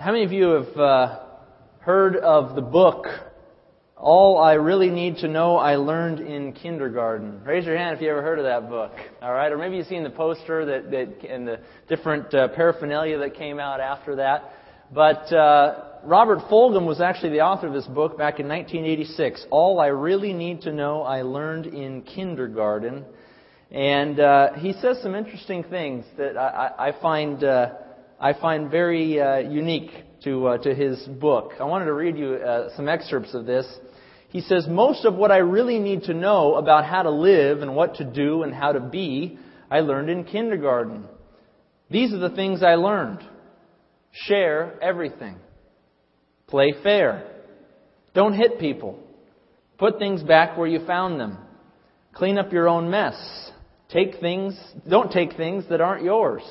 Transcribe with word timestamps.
How 0.00 0.12
many 0.12 0.24
of 0.24 0.32
you 0.32 0.48
have 0.52 0.76
uh, 0.78 1.18
heard 1.80 2.16
of 2.16 2.54
the 2.54 2.62
book 2.62 3.04
All 3.98 4.38
I 4.38 4.54
Really 4.54 4.88
Need 4.88 5.18
to 5.18 5.28
Know 5.28 5.58
I 5.58 5.76
Learned 5.76 6.20
in 6.20 6.54
Kindergarten? 6.54 7.44
Raise 7.44 7.66
your 7.66 7.76
hand 7.76 7.96
if 7.96 8.00
you 8.00 8.08
ever 8.08 8.22
heard 8.22 8.38
of 8.38 8.46
that 8.46 8.70
book. 8.70 8.92
All 9.20 9.34
right, 9.34 9.52
or 9.52 9.58
maybe 9.58 9.76
you've 9.76 9.88
seen 9.88 10.02
the 10.02 10.08
poster 10.08 10.64
that, 10.64 10.90
that 10.90 11.30
and 11.30 11.46
the 11.46 11.60
different 11.86 12.32
uh, 12.32 12.48
paraphernalia 12.48 13.18
that 13.18 13.34
came 13.34 13.60
out 13.60 13.78
after 13.78 14.16
that. 14.16 14.54
But 14.90 15.30
uh, 15.34 15.98
Robert 16.02 16.48
Fulghum 16.50 16.86
was 16.86 17.02
actually 17.02 17.32
the 17.32 17.42
author 17.42 17.66
of 17.66 17.74
this 17.74 17.84
book 17.84 18.16
back 18.16 18.40
in 18.40 18.48
1986. 18.48 19.44
All 19.50 19.80
I 19.80 19.88
Really 19.88 20.32
Need 20.32 20.62
to 20.62 20.72
Know 20.72 21.02
I 21.02 21.20
Learned 21.20 21.66
in 21.66 22.00
Kindergarten. 22.04 23.04
And 23.70 24.18
uh, 24.18 24.54
he 24.54 24.72
says 24.72 25.02
some 25.02 25.14
interesting 25.14 25.62
things 25.62 26.06
that 26.16 26.38
I, 26.38 26.88
I 26.88 27.02
find 27.02 27.44
uh, 27.44 27.72
I 28.20 28.34
find 28.34 28.70
very 28.70 29.18
uh, 29.18 29.38
unique 29.38 29.90
to, 30.24 30.48
uh, 30.48 30.58
to 30.58 30.74
his 30.74 30.98
book. 31.06 31.52
I 31.58 31.64
wanted 31.64 31.86
to 31.86 31.94
read 31.94 32.18
you 32.18 32.34
uh, 32.34 32.68
some 32.76 32.86
excerpts 32.86 33.32
of 33.32 33.46
this. 33.46 33.66
He 34.28 34.42
says, 34.42 34.66
Most 34.68 35.06
of 35.06 35.14
what 35.14 35.30
I 35.30 35.38
really 35.38 35.78
need 35.78 36.02
to 36.02 36.12
know 36.12 36.56
about 36.56 36.84
how 36.84 37.02
to 37.02 37.10
live 37.10 37.62
and 37.62 37.74
what 37.74 37.94
to 37.94 38.04
do 38.04 38.42
and 38.42 38.54
how 38.54 38.72
to 38.72 38.80
be, 38.80 39.38
I 39.70 39.80
learned 39.80 40.10
in 40.10 40.24
kindergarten. 40.24 41.06
These 41.90 42.12
are 42.12 42.18
the 42.18 42.36
things 42.36 42.62
I 42.62 42.74
learned 42.74 43.24
share 44.12 44.74
everything, 44.82 45.36
play 46.48 46.74
fair, 46.82 47.26
don't 48.12 48.34
hit 48.34 48.58
people, 48.58 48.98
put 49.78 49.98
things 49.98 50.22
back 50.22 50.58
where 50.58 50.66
you 50.66 50.84
found 50.84 51.20
them, 51.20 51.38
clean 52.12 52.36
up 52.36 52.52
your 52.52 52.68
own 52.68 52.90
mess, 52.90 53.14
take 53.88 54.20
things, 54.20 54.58
don't 54.88 55.12
take 55.12 55.36
things 55.36 55.64
that 55.70 55.80
aren't 55.80 56.04
yours. 56.04 56.42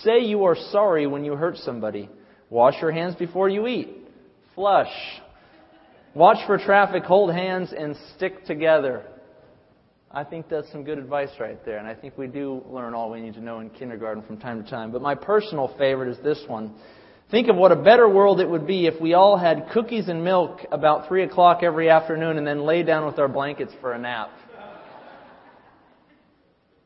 Say 0.00 0.20
you 0.20 0.44
are 0.44 0.56
sorry 0.70 1.06
when 1.06 1.24
you 1.24 1.36
hurt 1.36 1.56
somebody. 1.58 2.08
Wash 2.50 2.74
your 2.80 2.92
hands 2.92 3.14
before 3.14 3.48
you 3.48 3.66
eat. 3.66 3.88
Flush. 4.54 4.92
Watch 6.14 6.38
for 6.46 6.58
traffic, 6.58 7.04
hold 7.04 7.32
hands, 7.32 7.72
and 7.76 7.96
stick 8.16 8.44
together. 8.44 9.04
I 10.10 10.24
think 10.24 10.48
that's 10.50 10.70
some 10.70 10.84
good 10.84 10.98
advice 10.98 11.30
right 11.40 11.64
there, 11.64 11.78
and 11.78 11.86
I 11.86 11.94
think 11.94 12.18
we 12.18 12.26
do 12.26 12.62
learn 12.68 12.92
all 12.92 13.10
we 13.10 13.22
need 13.22 13.34
to 13.34 13.40
know 13.40 13.60
in 13.60 13.70
kindergarten 13.70 14.22
from 14.22 14.36
time 14.36 14.62
to 14.62 14.70
time. 14.70 14.92
But 14.92 15.00
my 15.00 15.14
personal 15.14 15.74
favorite 15.78 16.10
is 16.10 16.18
this 16.22 16.42
one. 16.46 16.74
Think 17.30 17.48
of 17.48 17.56
what 17.56 17.72
a 17.72 17.76
better 17.76 18.06
world 18.06 18.40
it 18.40 18.48
would 18.48 18.66
be 18.66 18.86
if 18.86 19.00
we 19.00 19.14
all 19.14 19.38
had 19.38 19.70
cookies 19.72 20.08
and 20.08 20.22
milk 20.22 20.60
about 20.70 21.08
3 21.08 21.22
o'clock 21.22 21.62
every 21.62 21.88
afternoon 21.88 22.36
and 22.36 22.46
then 22.46 22.66
lay 22.66 22.82
down 22.82 23.06
with 23.06 23.18
our 23.18 23.28
blankets 23.28 23.72
for 23.80 23.92
a 23.92 23.98
nap. 23.98 24.30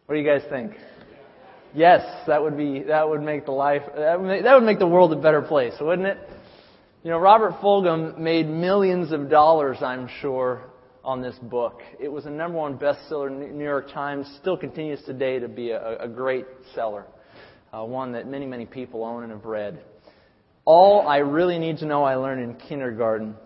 What 0.06 0.14
do 0.14 0.20
you 0.20 0.28
guys 0.28 0.42
think? 0.48 0.70
Yes, 1.74 2.02
that 2.26 2.42
would 2.42 2.56
be 2.56 2.84
that 2.84 3.08
would 3.08 3.22
make 3.22 3.44
the 3.44 3.52
life 3.52 3.82
that 3.96 4.18
would 4.18 4.26
make, 4.26 4.42
that 4.44 4.54
would 4.54 4.64
make 4.64 4.78
the 4.78 4.86
world 4.86 5.12
a 5.12 5.16
better 5.16 5.42
place, 5.42 5.74
wouldn't 5.80 6.08
it? 6.08 6.18
You 7.02 7.10
know, 7.10 7.18
Robert 7.18 7.60
Fulghum 7.60 8.18
made 8.18 8.48
millions 8.48 9.12
of 9.12 9.30
dollars, 9.30 9.76
I'm 9.80 10.08
sure, 10.20 10.62
on 11.04 11.22
this 11.22 11.36
book. 11.36 11.80
It 12.00 12.08
was 12.08 12.26
a 12.26 12.30
number 12.30 12.58
one 12.58 12.78
bestseller 12.78 13.28
in 13.28 13.56
New 13.56 13.64
York 13.64 13.92
Times, 13.92 14.26
still 14.40 14.56
continues 14.56 15.00
today 15.04 15.38
to 15.38 15.46
be 15.46 15.70
a, 15.70 15.98
a 16.04 16.08
great 16.08 16.46
seller, 16.74 17.04
uh, 17.72 17.84
one 17.84 18.12
that 18.12 18.26
many, 18.26 18.44
many 18.44 18.66
people 18.66 19.04
own 19.04 19.22
and 19.22 19.30
have 19.30 19.44
read. 19.44 19.78
All 20.64 21.06
I 21.06 21.18
really 21.18 21.60
need 21.60 21.78
to 21.78 21.86
know 21.86 22.02
I 22.02 22.16
learned 22.16 22.42
in 22.42 22.54
kindergarten. 22.68 23.36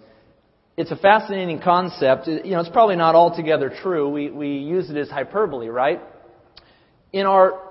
It's 0.79 0.91
a 0.91 0.97
fascinating 0.97 1.61
concept. 1.61 2.29
You 2.29 2.53
know, 2.53 2.61
it's 2.61 2.71
probably 2.71 2.97
not 2.97 3.15
altogether 3.15 3.71
true. 3.83 4.09
We, 4.09 4.31
we 4.31 4.57
use 4.57 4.89
it 4.89 4.97
as 4.97 5.11
hyperbole, 5.11 5.69
right? 5.69 6.01
In 7.13 7.27
our 7.27 7.70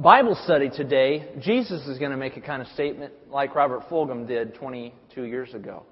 Bible 0.00 0.38
study 0.44 0.70
today, 0.70 1.28
Jesus 1.40 1.84
is 1.88 1.98
going 1.98 2.12
to 2.12 2.16
make 2.16 2.36
a 2.36 2.40
kind 2.40 2.62
of 2.62 2.68
statement 2.68 3.12
like 3.32 3.56
Robert 3.56 3.88
Fulghum 3.90 4.28
did 4.28 4.54
22 4.54 5.24
years 5.24 5.52
ago. 5.54 5.82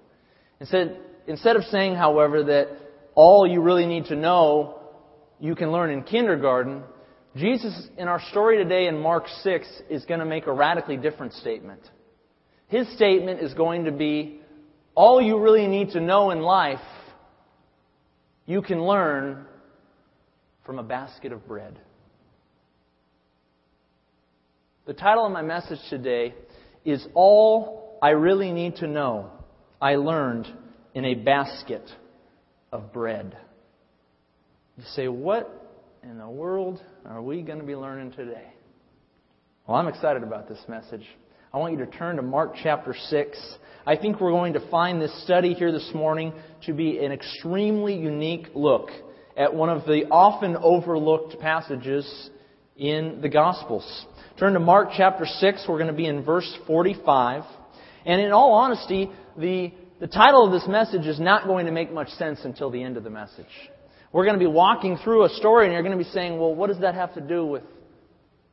Instead, 0.60 1.00
instead 1.26 1.56
of 1.56 1.64
saying, 1.64 1.96
however, 1.96 2.44
that 2.44 2.68
all 3.16 3.44
you 3.44 3.60
really 3.60 3.84
need 3.84 4.04
to 4.04 4.14
know 4.14 4.78
you 5.40 5.56
can 5.56 5.72
learn 5.72 5.91
in 5.91 6.04
kindergarten, 6.04 6.84
Jesus, 7.34 7.88
in 7.98 8.06
our 8.06 8.20
story 8.31 8.62
today 8.62 8.86
in 8.86 8.97
Mark 8.97 9.25
6, 9.42 9.66
is 9.91 10.04
going 10.04 10.20
to 10.20 10.26
make 10.26 10.47
a 10.47 10.52
radically 10.52 10.97
different 10.97 11.32
statement. 11.32 11.81
His 12.69 12.88
statement 12.94 13.41
is 13.41 13.54
going 13.54 13.86
to 13.86 13.92
be 13.92 14.41
all 14.94 15.20
you 15.20 15.41
really 15.41 15.66
need 15.66 15.91
to 15.91 16.00
know 16.00 16.31
in 16.31 16.42
life, 16.42 16.78
you 18.47 18.62
can 18.62 18.84
learn 18.84 19.47
from 20.64 20.78
a 20.78 20.84
basket 20.84 21.32
of 21.32 21.44
bread. 21.48 21.81
The 24.86 24.94
title 24.94 25.26
of 25.26 25.32
my 25.32 25.42
message 25.42 25.80
today 25.91 26.32
is 26.84 27.04
All 27.12 27.98
I 28.00 28.10
Really 28.10 28.52
Need 28.52 28.76
to 28.76 28.86
Know 28.86 29.32
I 29.82 29.97
Learned 29.97 30.47
in 30.94 31.04
a 31.04 31.14
Basket 31.14 31.82
of 32.70 32.92
Bread. 32.92 33.36
You 34.78 34.84
say, 34.94 35.08
What 35.08 35.50
in 36.04 36.19
the 36.19 36.28
world 36.28 36.80
are 37.04 37.20
we 37.20 37.42
going 37.42 37.58
to 37.58 37.64
be 37.64 37.75
learning 37.75 38.12
today? 38.12 38.44
Well, 39.66 39.76
I'm 39.76 39.88
excited 39.88 40.22
about 40.22 40.48
this 40.48 40.60
message. 40.69 41.04
I 41.52 41.58
want 41.58 41.76
you 41.76 41.84
to 41.84 41.91
turn 41.91 42.14
to 42.14 42.22
Mark 42.22 42.54
chapter 42.62 42.94
6. 42.94 43.56
I 43.88 43.96
think 43.96 44.20
we're 44.20 44.30
going 44.30 44.52
to 44.52 44.70
find 44.70 45.02
this 45.02 45.25
study 45.25 45.54
here 45.54 45.72
this 45.72 45.91
morning 45.96 46.32
to 46.66 46.72
be 46.72 47.04
an 47.04 47.10
extremely 47.10 47.96
unique 47.96 48.50
look 48.54 48.91
at 49.36 49.52
one 49.52 49.69
of 49.69 49.84
the 49.84 50.04
often 50.12 50.56
overlooked 50.56 51.41
passages 51.41 52.30
in 52.76 53.19
the 53.20 53.28
Gospels. 53.28 54.06
Turn 54.38 54.52
to 54.52 54.60
Mark 54.60 54.91
chapter 54.94 55.24
6. 55.24 55.64
We're 55.66 55.78
going 55.78 55.86
to 55.86 55.94
be 55.94 56.04
in 56.04 56.22
verse 56.22 56.54
45. 56.66 57.42
And 58.04 58.20
in 58.20 58.32
all 58.32 58.52
honesty, 58.52 59.10
the, 59.38 59.72
the 59.98 60.06
title 60.06 60.44
of 60.44 60.52
this 60.52 60.69
message 60.69 61.06
is 61.06 61.19
not 61.19 61.47
going 61.47 61.64
to 61.64 61.72
make 61.72 61.91
much 61.91 62.10
sense 62.10 62.41
until 62.44 62.70
the 62.70 62.82
end 62.82 62.98
of 62.98 63.04
the 63.04 63.08
message. 63.08 63.46
We're 64.12 64.25
going 64.25 64.38
to 64.38 64.44
be 64.44 64.46
walking 64.46 64.98
through 64.98 65.25
a 65.25 65.30
story 65.30 65.64
and 65.64 65.72
you're 65.72 65.82
going 65.82 65.96
to 65.96 66.04
be 66.04 66.10
saying, 66.10 66.38
well, 66.38 66.54
what 66.54 66.66
does 66.66 66.80
that 66.80 66.94
have 66.94 67.14
to 67.14 67.22
do 67.22 67.46
with, 67.46 67.62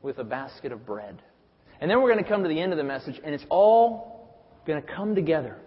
with 0.01 0.19
a 0.19 0.23
basket 0.23 0.72
of 0.72 0.85
bread? 0.85 1.22
And 1.81 1.91
then 1.91 2.01
we're 2.01 2.13
going 2.13 2.23
to 2.23 2.29
come 2.29 2.43
to 2.43 2.49
the 2.49 2.61
end 2.61 2.72
of 2.72 2.77
the 2.77 2.85
message 2.85 3.19
and 3.22 3.35
it's 3.35 3.45
all 3.49 4.39
going 4.66 4.81
to 4.81 4.88
come 4.88 5.16
together. 5.16 5.57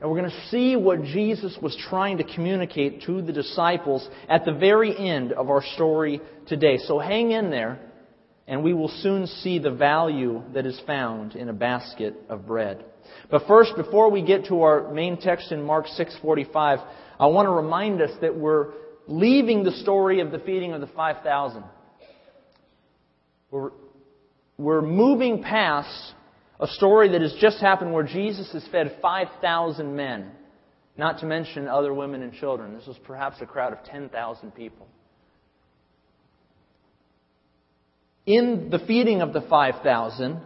And 0.00 0.08
we're 0.08 0.18
going 0.18 0.30
to 0.30 0.48
see 0.48 0.76
what 0.76 1.02
Jesus 1.02 1.58
was 1.60 1.76
trying 1.90 2.18
to 2.18 2.24
communicate 2.24 3.02
to 3.06 3.20
the 3.20 3.32
disciples 3.32 4.08
at 4.28 4.44
the 4.44 4.52
very 4.52 4.96
end 4.96 5.32
of 5.32 5.50
our 5.50 5.64
story 5.74 6.20
today. 6.46 6.78
So 6.86 7.00
hang 7.00 7.32
in 7.32 7.50
there 7.50 7.80
and 8.46 8.62
we 8.62 8.72
will 8.72 8.88
soon 8.88 9.26
see 9.26 9.58
the 9.58 9.70
value 9.70 10.42
that 10.54 10.66
is 10.66 10.80
found 10.86 11.34
in 11.34 11.48
a 11.48 11.52
basket 11.52 12.14
of 12.28 12.46
bread. 12.46 12.84
But 13.30 13.46
first, 13.46 13.74
before 13.76 14.10
we 14.10 14.22
get 14.22 14.46
to 14.46 14.62
our 14.62 14.92
main 14.92 15.16
text 15.20 15.52
in 15.52 15.62
Mark 15.62 15.86
6:45, 15.86 16.80
I 17.18 17.26
want 17.26 17.46
to 17.46 17.50
remind 17.50 18.00
us 18.02 18.10
that 18.20 18.36
we're 18.36 18.72
leaving 19.08 19.64
the 19.64 19.72
story 19.72 20.20
of 20.20 20.30
the 20.30 20.38
feeding 20.40 20.72
of 20.72 20.80
the 20.80 20.86
5,000. 20.88 21.64
We're, 23.50 23.70
we're 24.58 24.82
moving 24.82 25.42
past 25.42 26.14
a 26.58 26.66
story 26.66 27.10
that 27.10 27.20
has 27.20 27.34
just 27.40 27.60
happened 27.60 27.92
where 27.92 28.04
Jesus 28.04 28.50
has 28.52 28.66
fed 28.68 28.98
5,000 29.00 29.94
men, 29.94 30.30
not 30.96 31.20
to 31.20 31.26
mention 31.26 31.68
other 31.68 31.92
women 31.92 32.22
and 32.22 32.32
children. 32.32 32.74
This 32.74 32.86
was 32.86 32.98
perhaps 33.04 33.36
a 33.40 33.46
crowd 33.46 33.72
of 33.72 33.84
10,000 33.84 34.54
people. 34.54 34.88
In 38.26 38.68
the 38.70 38.80
feeding 38.80 39.22
of 39.22 39.32
the 39.32 39.40
5,000, 39.42 40.40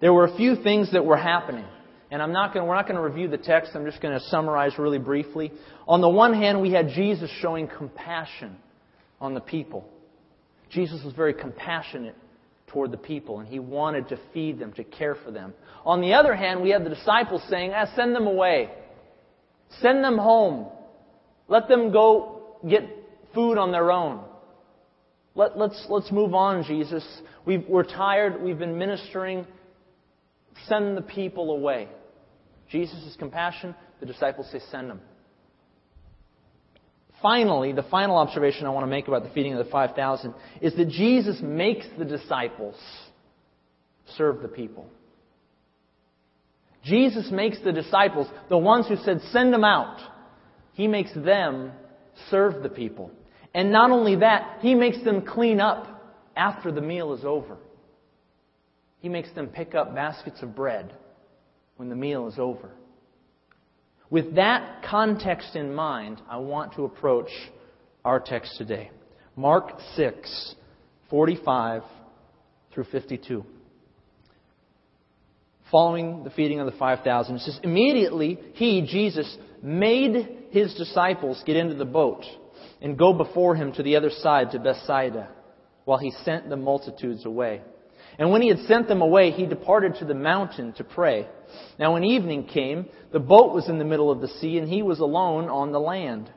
there 0.00 0.12
were 0.12 0.24
a 0.24 0.36
few 0.36 0.56
things 0.56 0.92
that 0.92 1.04
were 1.04 1.16
happening. 1.16 1.66
And 2.10 2.22
I'm 2.22 2.32
not 2.32 2.54
going 2.54 2.66
we're 2.66 2.74
not 2.74 2.86
going 2.86 2.96
to 2.96 3.02
review 3.02 3.28
the 3.28 3.36
text. 3.36 3.72
I'm 3.74 3.84
just 3.84 4.00
going 4.00 4.18
to 4.18 4.24
summarize 4.28 4.78
really 4.78 4.98
briefly. 4.98 5.52
On 5.86 6.00
the 6.00 6.08
one 6.08 6.32
hand, 6.32 6.62
we 6.62 6.72
had 6.72 6.88
Jesus 6.88 7.30
showing 7.42 7.68
compassion 7.68 8.56
on 9.20 9.34
the 9.34 9.40
people. 9.40 9.86
Jesus 10.70 11.02
was 11.04 11.12
very 11.14 11.34
compassionate 11.34 12.16
toward 12.68 12.92
the 12.92 12.98
people, 12.98 13.40
and 13.40 13.48
he 13.48 13.58
wanted 13.58 14.08
to 14.08 14.18
feed 14.32 14.58
them, 14.58 14.72
to 14.74 14.84
care 14.84 15.14
for 15.14 15.30
them. 15.30 15.54
On 15.84 16.00
the 16.00 16.14
other 16.14 16.34
hand, 16.34 16.62
we 16.62 16.70
had 16.70 16.84
the 16.84 16.90
disciples 16.90 17.42
saying, 17.48 17.72
ah, 17.74 17.90
send 17.96 18.14
them 18.14 18.26
away. 18.26 18.70
Send 19.80 20.02
them 20.02 20.18
home. 20.18 20.66
Let 21.46 21.68
them 21.68 21.92
go 21.92 22.56
get 22.68 22.88
food 23.34 23.58
on 23.58 23.72
their 23.72 23.90
own. 23.90 24.24
Let, 25.38 25.52
us 25.52 25.56
let's, 25.56 25.86
let's 25.88 26.12
move 26.12 26.34
on, 26.34 26.64
Jesus. 26.64 27.06
we 27.46 27.58
we're 27.58 27.84
tired. 27.84 28.42
We've 28.42 28.58
been 28.58 28.76
ministering. 28.76 29.46
Send 30.66 30.96
the 30.96 31.02
people 31.02 31.52
away. 31.52 31.88
Jesus' 32.68 33.14
compassion. 33.16 33.76
The 34.00 34.06
disciples 34.06 34.48
say, 34.50 34.60
send 34.72 34.90
them. 34.90 35.00
Finally, 37.22 37.72
the 37.72 37.84
final 37.84 38.16
observation 38.16 38.66
I 38.66 38.70
want 38.70 38.82
to 38.82 38.90
make 38.90 39.06
about 39.06 39.22
the 39.22 39.30
feeding 39.30 39.54
of 39.54 39.64
the 39.64 39.70
5,000 39.70 40.34
is 40.60 40.74
that 40.74 40.88
Jesus 40.88 41.40
makes 41.40 41.86
the 41.96 42.04
disciples 42.04 42.74
serve 44.16 44.42
the 44.42 44.48
people. 44.48 44.86
Jesus 46.82 47.30
makes 47.30 47.58
the 47.62 47.72
disciples, 47.72 48.26
the 48.48 48.58
ones 48.58 48.88
who 48.88 48.96
said, 48.96 49.20
send 49.30 49.52
them 49.52 49.64
out, 49.64 50.00
he 50.72 50.88
makes 50.88 51.12
them 51.14 51.70
serve 52.28 52.62
the 52.64 52.68
people. 52.68 53.12
And 53.58 53.72
not 53.72 53.90
only 53.90 54.14
that, 54.14 54.58
he 54.60 54.76
makes 54.76 55.02
them 55.02 55.20
clean 55.20 55.58
up 55.58 56.00
after 56.36 56.70
the 56.70 56.80
meal 56.80 57.12
is 57.12 57.24
over. 57.24 57.56
He 59.00 59.08
makes 59.08 59.32
them 59.32 59.48
pick 59.48 59.74
up 59.74 59.96
baskets 59.96 60.40
of 60.42 60.54
bread 60.54 60.92
when 61.76 61.88
the 61.88 61.96
meal 61.96 62.28
is 62.28 62.38
over. 62.38 62.70
With 64.10 64.36
that 64.36 64.84
context 64.88 65.56
in 65.56 65.74
mind, 65.74 66.22
I 66.30 66.36
want 66.36 66.74
to 66.74 66.84
approach 66.84 67.30
our 68.04 68.20
text 68.20 68.56
today. 68.58 68.92
Mark 69.34 69.72
6, 69.96 70.54
45 71.10 71.82
through 72.72 72.84
52. 72.84 73.44
Following 75.72 76.22
the 76.22 76.30
feeding 76.30 76.60
of 76.60 76.66
the 76.66 76.78
5,000, 76.78 77.34
it 77.34 77.40
says, 77.40 77.58
Immediately 77.64 78.38
he, 78.52 78.82
Jesus, 78.82 79.36
made 79.60 80.46
his 80.50 80.74
disciples 80.74 81.42
get 81.44 81.56
into 81.56 81.74
the 81.74 81.84
boat 81.84 82.22
and 82.80 82.98
go 82.98 83.12
before 83.12 83.54
him 83.54 83.72
to 83.72 83.82
the 83.82 83.96
other 83.96 84.10
side, 84.10 84.52
to 84.52 84.58
Bethsaida, 84.58 85.28
while 85.84 85.98
he 85.98 86.12
sent 86.24 86.48
the 86.48 86.56
multitudes 86.56 87.24
away. 87.24 87.62
And 88.18 88.30
when 88.30 88.42
he 88.42 88.48
had 88.48 88.60
sent 88.66 88.88
them 88.88 89.00
away, 89.00 89.30
he 89.30 89.46
departed 89.46 89.96
to 89.96 90.04
the 90.04 90.14
mountain 90.14 90.72
to 90.74 90.84
pray. 90.84 91.28
Now 91.78 91.92
when 91.92 92.04
evening 92.04 92.44
came, 92.44 92.86
the 93.12 93.20
boat 93.20 93.54
was 93.54 93.68
in 93.68 93.78
the 93.78 93.84
middle 93.84 94.10
of 94.10 94.20
the 94.20 94.28
sea, 94.28 94.58
and 94.58 94.68
he 94.68 94.82
was 94.82 94.98
alone 94.98 95.48
on 95.48 95.72
the 95.72 95.80
land. 95.80 96.30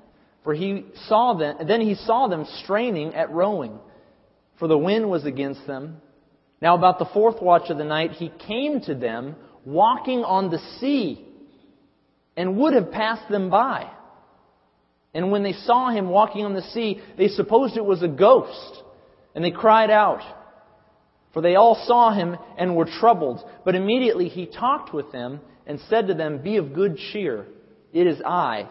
For 0.44 0.54
he 0.54 0.86
saw 1.08 1.34
them, 1.34 1.58
then 1.68 1.82
he 1.82 1.96
saw 1.96 2.28
them 2.28 2.46
straining 2.64 3.14
at 3.14 3.32
rowing, 3.32 3.80
for 4.58 4.68
the 4.68 4.78
wind 4.78 5.10
was 5.10 5.26
against 5.26 5.66
them. 5.68 5.98
Now 6.62 6.76
about 6.76 7.00
the 7.00 7.10
fourth 7.14 7.42
watch 7.42 7.70
of 7.70 7.78
the 7.78 7.84
night, 7.84 8.12
he 8.12 8.32
came 8.48 8.82
to 8.82 8.96
them, 8.96 9.36
walking 9.66 10.24
on 10.24 10.50
the 10.50 10.60
sea, 10.80 11.26
and 12.38 12.58
would 12.58 12.74
have 12.74 12.92
passed 12.92 13.30
them 13.30 13.50
by. 13.50 13.90
And 15.14 15.32
when 15.32 15.44
they 15.44 15.54
saw 15.54 15.90
him 15.90 16.10
walking 16.10 16.46
on 16.46 16.54
the 16.54 16.62
sea, 16.62 17.02
they 17.18 17.28
supposed 17.28 17.76
it 17.76 17.86
was 17.86 18.02
a 18.02 18.08
ghost, 18.08 18.84
and 19.36 19.44
they 19.44 19.52
cried 19.52 19.90
out. 19.90 20.22
For 21.34 21.42
they 21.42 21.56
all 21.56 21.76
saw 21.86 22.14
him 22.14 22.38
and 22.58 22.76
were 22.76 22.86
troubled. 22.86 23.42
But 23.64 23.76
immediately 23.76 24.28
he 24.28 24.46
talked 24.46 24.94
with 24.94 25.12
them 25.12 25.40
and 25.66 25.80
said 25.90 26.08
to 26.08 26.14
them, 26.14 26.42
Be 26.42 26.58
of 26.58 26.74
good 26.74 26.98
cheer. 27.12 27.46
It 27.94 28.08
is 28.08 28.22
I. 28.26 28.70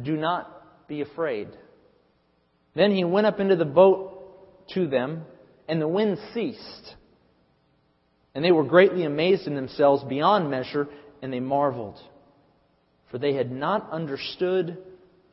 Do 0.00 0.16
not 0.16 0.88
be 0.88 1.00
afraid. 1.00 1.48
Then 2.74 2.92
he 2.92 3.04
went 3.04 3.26
up 3.26 3.40
into 3.40 3.56
the 3.56 3.64
boat 3.64 4.68
to 4.74 4.86
them, 4.86 5.24
and 5.68 5.80
the 5.80 5.88
wind 5.88 6.18
ceased. 6.32 6.94
And 8.34 8.44
they 8.44 8.52
were 8.52 8.64
greatly 8.64 9.04
amazed 9.04 9.46
in 9.46 9.54
themselves 9.54 10.04
beyond 10.04 10.50
measure, 10.50 10.88
and 11.20 11.32
they 11.32 11.40
marveled. 11.40 11.98
For 13.10 13.18
they 13.18 13.34
had 13.34 13.50
not 13.50 13.90
understood 13.90 14.78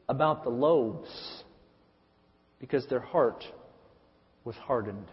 about 0.10 0.44
the 0.44 0.50
loaves, 0.50 1.10
because 2.60 2.86
their 2.88 3.00
heart 3.00 3.44
was 4.44 4.56
hardened. 4.56 5.08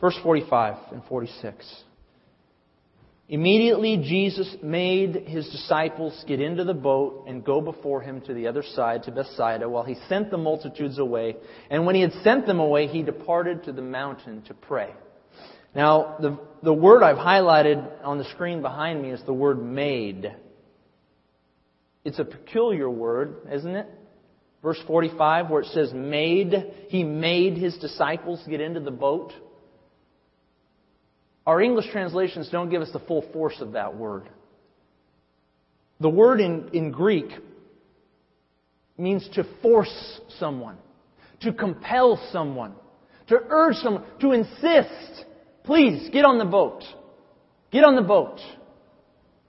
Verse 0.00 0.18
45 0.22 0.92
and 0.92 1.02
46. 1.04 1.82
Immediately 3.28 4.04
Jesus 4.04 4.54
made 4.62 5.24
his 5.26 5.48
disciples 5.48 6.24
get 6.28 6.40
into 6.40 6.62
the 6.62 6.74
boat 6.74 7.24
and 7.26 7.44
go 7.44 7.60
before 7.60 8.00
him 8.00 8.20
to 8.20 8.34
the 8.34 8.46
other 8.46 8.62
side, 8.62 9.02
to 9.04 9.10
Bethsaida, 9.10 9.68
while 9.68 9.82
he 9.82 9.96
sent 10.08 10.30
the 10.30 10.38
multitudes 10.38 10.98
away. 10.98 11.36
And 11.68 11.84
when 11.86 11.96
he 11.96 12.02
had 12.02 12.12
sent 12.22 12.46
them 12.46 12.60
away, 12.60 12.86
he 12.86 13.02
departed 13.02 13.64
to 13.64 13.72
the 13.72 13.82
mountain 13.82 14.42
to 14.42 14.54
pray. 14.54 14.92
Now, 15.74 16.16
the, 16.20 16.38
the 16.66 16.72
word 16.72 17.04
I've 17.04 17.16
highlighted 17.16 17.88
on 18.02 18.18
the 18.18 18.24
screen 18.24 18.60
behind 18.60 19.00
me 19.00 19.12
is 19.12 19.22
the 19.24 19.32
word 19.32 19.62
made. 19.62 20.34
It's 22.04 22.18
a 22.18 22.24
peculiar 22.24 22.90
word, 22.90 23.36
isn't 23.52 23.76
it? 23.76 23.86
Verse 24.64 24.78
45, 24.84 25.48
where 25.48 25.62
it 25.62 25.68
says 25.68 25.92
made, 25.94 26.72
he 26.88 27.04
made 27.04 27.56
his 27.56 27.78
disciples 27.78 28.42
get 28.48 28.60
into 28.60 28.80
the 28.80 28.90
boat. 28.90 29.32
Our 31.46 31.62
English 31.62 31.88
translations 31.92 32.48
don't 32.50 32.68
give 32.68 32.82
us 32.82 32.90
the 32.92 32.98
full 32.98 33.24
force 33.32 33.60
of 33.60 33.74
that 33.74 33.96
word. 33.96 34.28
The 36.00 36.10
word 36.10 36.40
in, 36.40 36.70
in 36.72 36.90
Greek 36.90 37.30
means 38.98 39.28
to 39.34 39.44
force 39.62 40.20
someone, 40.40 40.78
to 41.42 41.52
compel 41.52 42.20
someone, 42.32 42.72
to 43.28 43.38
urge 43.50 43.76
someone, 43.76 44.02
to 44.18 44.32
insist. 44.32 45.26
Please, 45.66 46.08
get 46.10 46.24
on 46.24 46.38
the 46.38 46.44
boat. 46.44 46.82
Get 47.70 47.84
on 47.84 47.96
the 47.96 48.02
boat. 48.02 48.38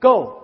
Go. 0.02 0.44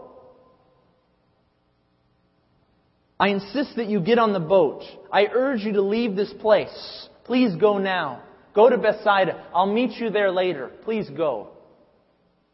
I 3.20 3.30
insist 3.30 3.76
that 3.78 3.88
you 3.88 4.00
get 4.00 4.20
on 4.20 4.34
the 4.34 4.40
boat. 4.40 4.84
I 5.12 5.28
urge 5.32 5.62
you 5.62 5.74
to 5.74 5.82
leave 5.82 6.16
this 6.16 6.34
place. 6.42 7.10
Please 7.26 7.56
go 7.56 7.78
now. 7.78 8.24
Go 8.54 8.70
to 8.70 8.78
Bethsaida. 8.78 9.46
I'll 9.54 9.72
meet 9.72 9.92
you 10.00 10.10
there 10.10 10.32
later. 10.32 10.70
Please 10.84 11.10
go. 11.10 11.50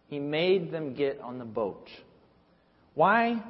He 0.08 0.20
made 0.20 0.72
them 0.72 0.94
get 0.94 1.20
on 1.22 1.40
the 1.40 1.46
boat. 1.46 1.88
Why 2.94 3.44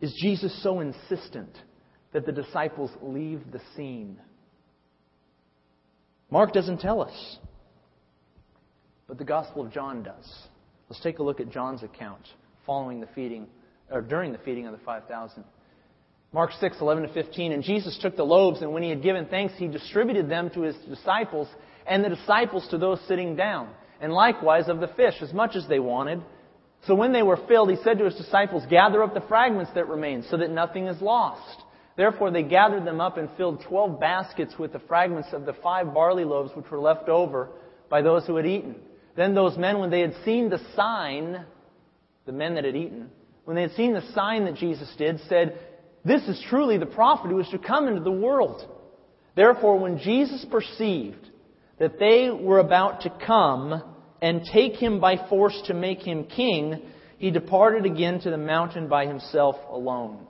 is 0.00 0.14
Jesus 0.20 0.62
so 0.62 0.80
insistent 0.80 1.50
that 2.12 2.26
the 2.26 2.32
disciples 2.32 2.90
leave 3.02 3.40
the 3.50 3.60
scene? 3.76 4.18
Mark 6.30 6.52
doesn't 6.52 6.80
tell 6.80 7.02
us, 7.02 7.38
but 9.12 9.18
the 9.18 9.24
Gospel 9.26 9.60
of 9.62 9.70
John 9.70 10.02
does. 10.02 10.38
Let's 10.88 11.02
take 11.02 11.18
a 11.18 11.22
look 11.22 11.38
at 11.38 11.50
John's 11.50 11.82
account 11.82 12.22
following 12.64 12.98
the 12.98 13.08
feeding, 13.14 13.46
or 13.90 14.00
during 14.00 14.32
the 14.32 14.38
feeding 14.38 14.66
of 14.66 14.72
the 14.72 14.82
5,000. 14.86 15.44
Mark 16.32 16.50
6, 16.58 16.78
11 16.80 17.08
to 17.08 17.12
15. 17.12 17.52
And 17.52 17.62
Jesus 17.62 17.98
took 18.00 18.16
the 18.16 18.24
loaves, 18.24 18.62
and 18.62 18.72
when 18.72 18.82
he 18.82 18.88
had 18.88 19.02
given 19.02 19.26
thanks, 19.26 19.52
he 19.58 19.68
distributed 19.68 20.30
them 20.30 20.48
to 20.54 20.62
his 20.62 20.74
disciples, 20.88 21.46
and 21.86 22.02
the 22.02 22.08
disciples 22.08 22.66
to 22.70 22.78
those 22.78 23.02
sitting 23.06 23.36
down, 23.36 23.68
and 24.00 24.14
likewise 24.14 24.70
of 24.70 24.80
the 24.80 24.88
fish, 24.88 25.16
as 25.20 25.34
much 25.34 25.56
as 25.56 25.68
they 25.68 25.78
wanted. 25.78 26.22
So 26.86 26.94
when 26.94 27.12
they 27.12 27.22
were 27.22 27.38
filled, 27.46 27.68
he 27.68 27.76
said 27.84 27.98
to 27.98 28.06
his 28.06 28.14
disciples, 28.14 28.64
Gather 28.70 29.02
up 29.02 29.12
the 29.12 29.20
fragments 29.28 29.72
that 29.74 29.88
remain, 29.88 30.24
so 30.30 30.38
that 30.38 30.48
nothing 30.48 30.86
is 30.86 31.02
lost. 31.02 31.60
Therefore 31.98 32.30
they 32.30 32.44
gathered 32.44 32.86
them 32.86 33.02
up 33.02 33.18
and 33.18 33.28
filled 33.36 33.62
twelve 33.68 34.00
baskets 34.00 34.54
with 34.58 34.72
the 34.72 34.80
fragments 34.88 35.34
of 35.34 35.44
the 35.44 35.52
five 35.62 35.92
barley 35.92 36.24
loaves 36.24 36.52
which 36.54 36.70
were 36.70 36.80
left 36.80 37.10
over 37.10 37.50
by 37.90 38.00
those 38.00 38.26
who 38.26 38.36
had 38.36 38.46
eaten. 38.46 38.76
Then 39.16 39.34
those 39.34 39.56
men, 39.58 39.78
when 39.78 39.90
they 39.90 40.00
had 40.00 40.14
seen 40.24 40.48
the 40.48 40.60
sign, 40.74 41.44
the 42.24 42.32
men 42.32 42.54
that 42.54 42.64
had 42.64 42.76
eaten, 42.76 43.10
when 43.44 43.56
they 43.56 43.62
had 43.62 43.72
seen 43.72 43.92
the 43.92 44.12
sign 44.12 44.44
that 44.44 44.54
Jesus 44.54 44.92
did, 44.96 45.20
said, 45.28 45.58
This 46.04 46.22
is 46.22 46.42
truly 46.48 46.78
the 46.78 46.86
prophet 46.86 47.30
who 47.30 47.40
is 47.40 47.48
to 47.48 47.58
come 47.58 47.88
into 47.88 48.02
the 48.02 48.10
world. 48.10 48.66
Therefore, 49.34 49.78
when 49.78 49.98
Jesus 49.98 50.44
perceived 50.50 51.28
that 51.78 51.98
they 51.98 52.30
were 52.30 52.58
about 52.58 53.02
to 53.02 53.10
come 53.26 53.82
and 54.20 54.42
take 54.52 54.74
him 54.74 55.00
by 55.00 55.28
force 55.28 55.60
to 55.66 55.74
make 55.74 56.00
him 56.00 56.24
king, 56.24 56.82
he 57.18 57.30
departed 57.30 57.86
again 57.86 58.20
to 58.20 58.30
the 58.30 58.38
mountain 58.38 58.88
by 58.88 59.06
himself 59.06 59.56
alone. 59.68 60.26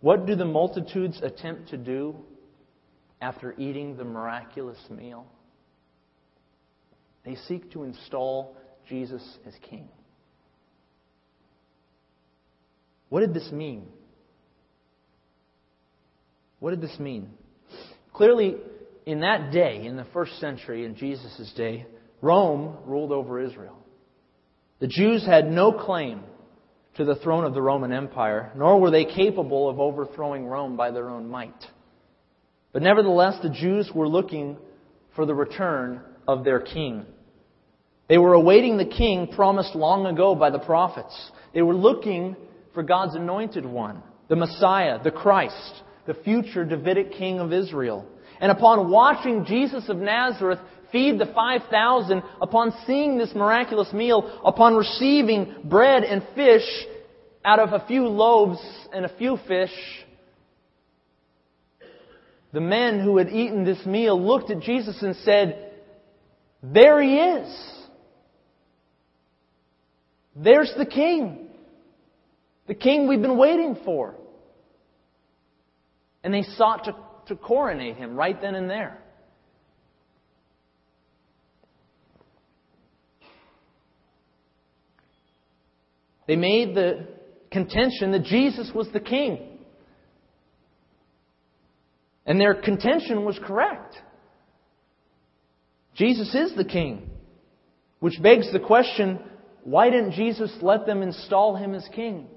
What 0.00 0.26
do 0.26 0.34
the 0.34 0.44
multitudes 0.44 1.20
attempt 1.22 1.70
to 1.70 1.76
do 1.76 2.16
after 3.20 3.54
eating 3.58 3.96
the 3.96 4.04
miraculous 4.04 4.78
meal? 4.90 5.26
They 7.24 7.36
seek 7.46 7.72
to 7.72 7.82
install 7.82 8.56
Jesus 8.88 9.22
as 9.46 9.54
king. 9.68 9.88
What 13.08 13.20
did 13.20 13.34
this 13.34 13.50
mean? 13.52 13.86
What 16.60 16.70
did 16.70 16.80
this 16.80 16.98
mean? 16.98 17.30
Clearly, 18.12 18.56
in 19.06 19.20
that 19.20 19.52
day, 19.52 19.86
in 19.86 19.96
the 19.96 20.06
first 20.12 20.38
century, 20.40 20.84
in 20.84 20.96
Jesus' 20.96 21.52
day, 21.56 21.86
Rome 22.20 22.76
ruled 22.84 23.12
over 23.12 23.40
Israel. 23.40 23.76
The 24.80 24.88
Jews 24.88 25.24
had 25.24 25.50
no 25.50 25.72
claim 25.72 26.22
to 26.96 27.04
the 27.04 27.14
throne 27.16 27.44
of 27.44 27.54
the 27.54 27.62
Roman 27.62 27.92
Empire, 27.92 28.52
nor 28.56 28.80
were 28.80 28.90
they 28.90 29.04
capable 29.04 29.68
of 29.68 29.78
overthrowing 29.78 30.46
Rome 30.46 30.76
by 30.76 30.90
their 30.90 31.08
own 31.08 31.28
might. 31.28 31.64
But 32.78 32.84
nevertheless, 32.84 33.34
the 33.42 33.50
Jews 33.50 33.90
were 33.92 34.06
looking 34.06 34.56
for 35.16 35.26
the 35.26 35.34
return 35.34 36.00
of 36.28 36.44
their 36.44 36.60
king. 36.60 37.06
They 38.08 38.18
were 38.18 38.34
awaiting 38.34 38.76
the 38.76 38.84
king 38.84 39.26
promised 39.26 39.74
long 39.74 40.06
ago 40.06 40.36
by 40.36 40.50
the 40.50 40.60
prophets. 40.60 41.32
They 41.52 41.62
were 41.62 41.74
looking 41.74 42.36
for 42.74 42.84
God's 42.84 43.16
anointed 43.16 43.66
one, 43.66 44.04
the 44.28 44.36
Messiah, 44.36 45.02
the 45.02 45.10
Christ, 45.10 45.82
the 46.06 46.14
future 46.14 46.64
Davidic 46.64 47.14
king 47.14 47.40
of 47.40 47.52
Israel. 47.52 48.06
And 48.40 48.52
upon 48.52 48.92
watching 48.92 49.44
Jesus 49.44 49.88
of 49.88 49.96
Nazareth 49.96 50.60
feed 50.92 51.18
the 51.18 51.32
5,000, 51.34 52.22
upon 52.40 52.72
seeing 52.86 53.18
this 53.18 53.34
miraculous 53.34 53.92
meal, 53.92 54.40
upon 54.44 54.76
receiving 54.76 55.52
bread 55.64 56.04
and 56.04 56.24
fish 56.36 56.86
out 57.44 57.58
of 57.58 57.72
a 57.72 57.84
few 57.88 58.06
loaves 58.06 58.60
and 58.92 59.04
a 59.04 59.16
few 59.16 59.36
fish, 59.48 59.74
the 62.52 62.60
men 62.60 63.00
who 63.00 63.18
had 63.18 63.28
eaten 63.28 63.64
this 63.64 63.84
meal 63.84 64.20
looked 64.20 64.50
at 64.50 64.60
Jesus 64.60 65.02
and 65.02 65.14
said, 65.16 65.72
There 66.62 67.02
he 67.02 67.16
is. 67.16 67.78
There's 70.34 70.72
the 70.78 70.86
king. 70.86 71.48
The 72.66 72.74
king 72.74 73.08
we've 73.08 73.20
been 73.20 73.38
waiting 73.38 73.76
for. 73.84 74.14
And 76.22 76.32
they 76.32 76.42
sought 76.42 76.84
to, 76.84 76.94
to 77.26 77.36
coronate 77.36 77.96
him 77.96 78.14
right 78.16 78.40
then 78.40 78.54
and 78.54 78.68
there. 78.68 78.98
They 86.26 86.36
made 86.36 86.74
the 86.74 87.06
contention 87.50 88.12
that 88.12 88.24
Jesus 88.24 88.70
was 88.74 88.86
the 88.92 89.00
king. 89.00 89.57
And 92.28 92.38
their 92.38 92.54
contention 92.54 93.24
was 93.24 93.40
correct. 93.42 93.96
Jesus 95.96 96.32
is 96.34 96.54
the 96.54 96.64
king. 96.64 97.08
Which 98.00 98.22
begs 98.22 98.52
the 98.52 98.60
question 98.60 99.18
why 99.64 99.90
didn't 99.90 100.12
Jesus 100.12 100.52
let 100.62 100.86
them 100.86 101.02
install 101.02 101.56
him 101.56 101.74
as 101.74 101.86
king? 101.94 102.28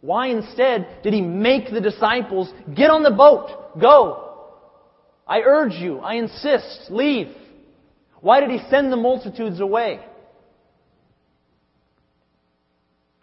Why 0.00 0.28
instead 0.28 1.02
did 1.02 1.12
he 1.12 1.20
make 1.20 1.70
the 1.70 1.80
disciples 1.80 2.52
get 2.74 2.90
on 2.90 3.02
the 3.02 3.10
boat, 3.10 3.78
go? 3.80 4.40
I 5.26 5.42
urge 5.42 5.74
you, 5.74 5.98
I 5.98 6.14
insist, 6.14 6.90
leave. 6.90 7.28
Why 8.20 8.40
did 8.40 8.50
he 8.50 8.60
send 8.70 8.90
the 8.90 8.96
multitudes 8.96 9.60
away? 9.60 10.00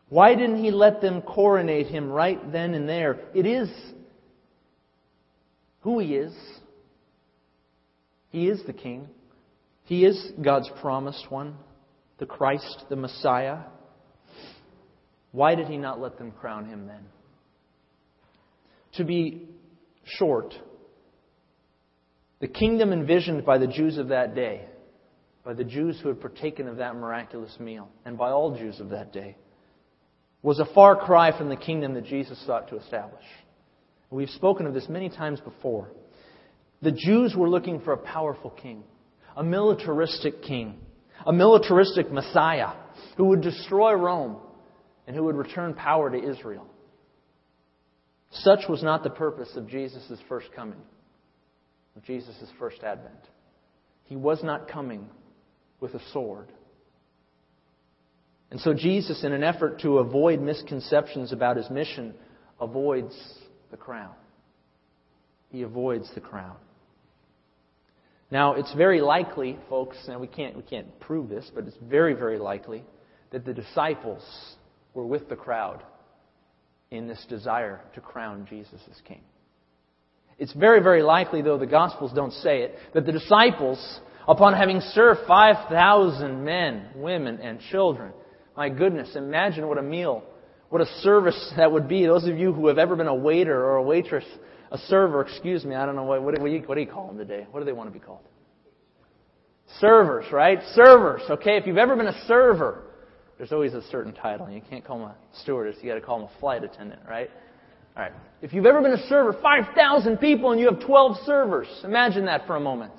Why 0.07 0.36
didn't 0.36 0.63
he 0.63 0.71
let 0.71 1.01
them 1.01 1.21
coronate 1.21 1.88
him 1.88 2.09
right 2.09 2.51
then 2.51 2.74
and 2.74 2.88
there? 2.88 3.19
It 3.36 3.45
is 3.45 3.69
who 5.81 6.00
he 6.00 6.15
is. 6.15 6.33
He 8.29 8.48
is 8.48 8.62
the 8.65 8.74
king. 8.74 9.07
He 9.86 10.05
is 10.05 10.31
God's 10.41 10.69
promised 10.81 11.31
one, 11.31 11.55
the 12.19 12.25
Christ, 12.25 12.86
the 12.89 12.95
Messiah. 12.95 13.59
Why 15.31 15.55
did 15.55 15.67
he 15.67 15.77
not 15.77 16.00
let 16.00 16.17
them 16.17 16.31
crown 16.31 16.65
him 16.65 16.88
then? 16.88 17.05
To 18.93 19.03
be 19.03 19.48
short, 20.03 20.53
the 22.39 22.48
kingdom 22.48 22.93
envisioned 22.93 23.45
by 23.45 23.57
the 23.57 23.67
Jews 23.67 23.98
of 23.98 24.09
that 24.09 24.36
day, 24.36 24.65
by 25.43 25.53
the 25.53 25.63
Jews 25.63 26.00
who 26.01 26.09
had 26.09 26.21
partaken 26.21 26.67
of 26.67 26.77
that 26.77 26.95
miraculous 26.95 27.55
meal, 27.59 27.89
and 28.05 28.17
by 28.17 28.29
all 28.29 28.57
Jews 28.57 28.79
of 28.79 28.89
that 28.89 29.12
day, 29.12 29.38
was 30.41 30.59
a 30.59 30.74
far 30.74 30.95
cry 30.95 31.38
from 31.38 31.50
the 31.50 31.55
kingdom 31.55 31.93
that 31.95 32.05
Jesus 32.05 32.43
sought 32.45 32.69
to 32.69 32.77
establish. 32.77 33.24
We've 34.11 34.29
spoken 34.29 34.65
of 34.65 34.73
this 34.73 34.89
many 34.89 35.09
times 35.09 35.39
before. 35.39 35.89
The 36.81 36.91
Jews 36.91 37.35
were 37.35 37.49
looking 37.49 37.81
for 37.81 37.93
a 37.93 37.97
powerful 37.97 38.49
king, 38.49 38.83
a 39.35 39.43
militaristic 39.43 40.41
king, 40.41 40.79
a 41.25 41.33
militaristic 41.33 42.11
Messiah 42.11 42.71
who 43.17 43.25
would 43.25 43.41
destroy 43.41 43.93
Rome 43.93 44.37
and 45.05 45.15
who 45.15 45.23
would 45.25 45.35
return 45.35 45.73
power 45.73 46.09
to 46.09 46.17
Israel. 46.17 46.65
Such 48.31 48.69
was 48.69 48.83
not 48.83 49.03
the 49.03 49.09
purpose 49.09 49.49
of 49.55 49.67
Jesus' 49.67 50.19
first 50.27 50.47
coming, 50.55 50.79
of 51.95 52.03
Jesus' 52.03 52.37
first 52.57 52.83
advent. 52.83 53.27
He 54.03 54.15
was 54.15 54.43
not 54.43 54.67
coming 54.67 55.07
with 55.79 55.93
a 55.93 56.01
sword. 56.13 56.51
And 58.51 58.59
so 58.59 58.73
Jesus, 58.73 59.23
in 59.23 59.33
an 59.33 59.43
effort 59.43 59.81
to 59.81 59.99
avoid 59.99 60.41
misconceptions 60.41 61.31
about 61.31 61.57
his 61.57 61.69
mission, 61.69 62.13
avoids 62.59 63.15
the 63.71 63.77
crown. 63.77 64.13
He 65.49 65.63
avoids 65.63 66.09
the 66.13 66.21
crown. 66.21 66.55
Now, 68.31 68.53
it's 68.53 68.73
very 68.75 69.01
likely, 69.01 69.57
folks, 69.69 69.97
and 70.07 70.19
we 70.19 70.27
can't, 70.27 70.55
we 70.55 70.61
can't 70.61 70.99
prove 70.99 71.29
this, 71.29 71.49
but 71.53 71.65
it's 71.65 71.77
very, 71.81 72.13
very 72.13 72.38
likely 72.38 72.83
that 73.31 73.45
the 73.45 73.53
disciples 73.53 74.23
were 74.93 75.05
with 75.05 75.29
the 75.29 75.35
crowd 75.35 75.83
in 76.91 77.07
this 77.07 77.23
desire 77.27 77.81
to 77.95 78.01
crown 78.01 78.45
Jesus 78.49 78.79
as 78.89 79.01
king. 79.07 79.21
It's 80.38 80.53
very, 80.53 80.81
very 80.81 81.03
likely, 81.03 81.41
though 81.41 81.57
the 81.57 81.65
Gospels 81.65 82.11
don't 82.13 82.33
say 82.33 82.61
it, 82.61 82.75
that 82.93 83.05
the 83.05 83.11
disciples, 83.11 83.99
upon 84.27 84.53
having 84.53 84.79
served 84.79 85.21
5,000 85.27 86.43
men, 86.43 86.88
women, 86.95 87.39
and 87.41 87.59
children, 87.71 88.13
my 88.55 88.69
goodness, 88.69 89.15
imagine 89.15 89.67
what 89.67 89.77
a 89.77 89.83
meal, 89.83 90.23
what 90.69 90.81
a 90.81 90.85
service 91.01 91.53
that 91.57 91.71
would 91.71 91.88
be. 91.88 92.05
Those 92.05 92.27
of 92.27 92.38
you 92.38 92.53
who 92.53 92.67
have 92.67 92.77
ever 92.77 92.95
been 92.95 93.07
a 93.07 93.15
waiter 93.15 93.55
or 93.55 93.77
a 93.77 93.83
waitress, 93.83 94.25
a 94.71 94.77
server, 94.77 95.21
excuse 95.21 95.65
me, 95.65 95.75
I 95.75 95.85
don't 95.85 95.95
know 95.95 96.03
what, 96.03 96.21
what, 96.21 96.35
do, 96.35 96.45
you, 96.45 96.61
what 96.61 96.75
do 96.75 96.81
you 96.81 96.88
call 96.88 97.07
them 97.07 97.17
today? 97.17 97.47
What 97.51 97.59
do 97.59 97.65
they 97.65 97.73
want 97.73 97.91
to 97.91 97.97
be 97.97 98.03
called? 98.03 98.21
Servers, 99.79 100.25
right? 100.31 100.59
Servers, 100.73 101.21
okay? 101.29 101.57
If 101.57 101.67
you've 101.67 101.77
ever 101.77 101.95
been 101.95 102.07
a 102.07 102.25
server, 102.27 102.83
there's 103.38 103.51
always 103.51 103.73
a 103.73 103.81
certain 103.89 104.13
title. 104.13 104.49
You 104.49 104.61
can't 104.67 104.85
call 104.85 104.99
them 104.99 105.07
a 105.07 105.15
stewardess, 105.41 105.77
you 105.81 105.89
got 105.89 105.95
to 105.95 106.01
call 106.01 106.19
them 106.19 106.29
a 106.35 106.39
flight 106.39 106.63
attendant, 106.63 107.01
right? 107.07 107.29
All 107.95 108.03
right. 108.03 108.13
If 108.41 108.53
you've 108.53 108.65
ever 108.65 108.81
been 108.81 108.93
a 108.93 109.07
server, 109.07 109.33
5,000 109.41 110.17
people 110.17 110.51
and 110.51 110.59
you 110.59 110.69
have 110.69 110.85
12 110.85 111.17
servers. 111.25 111.67
Imagine 111.83 112.25
that 112.25 112.47
for 112.47 112.55
a 112.55 112.59
moment. 112.59 112.93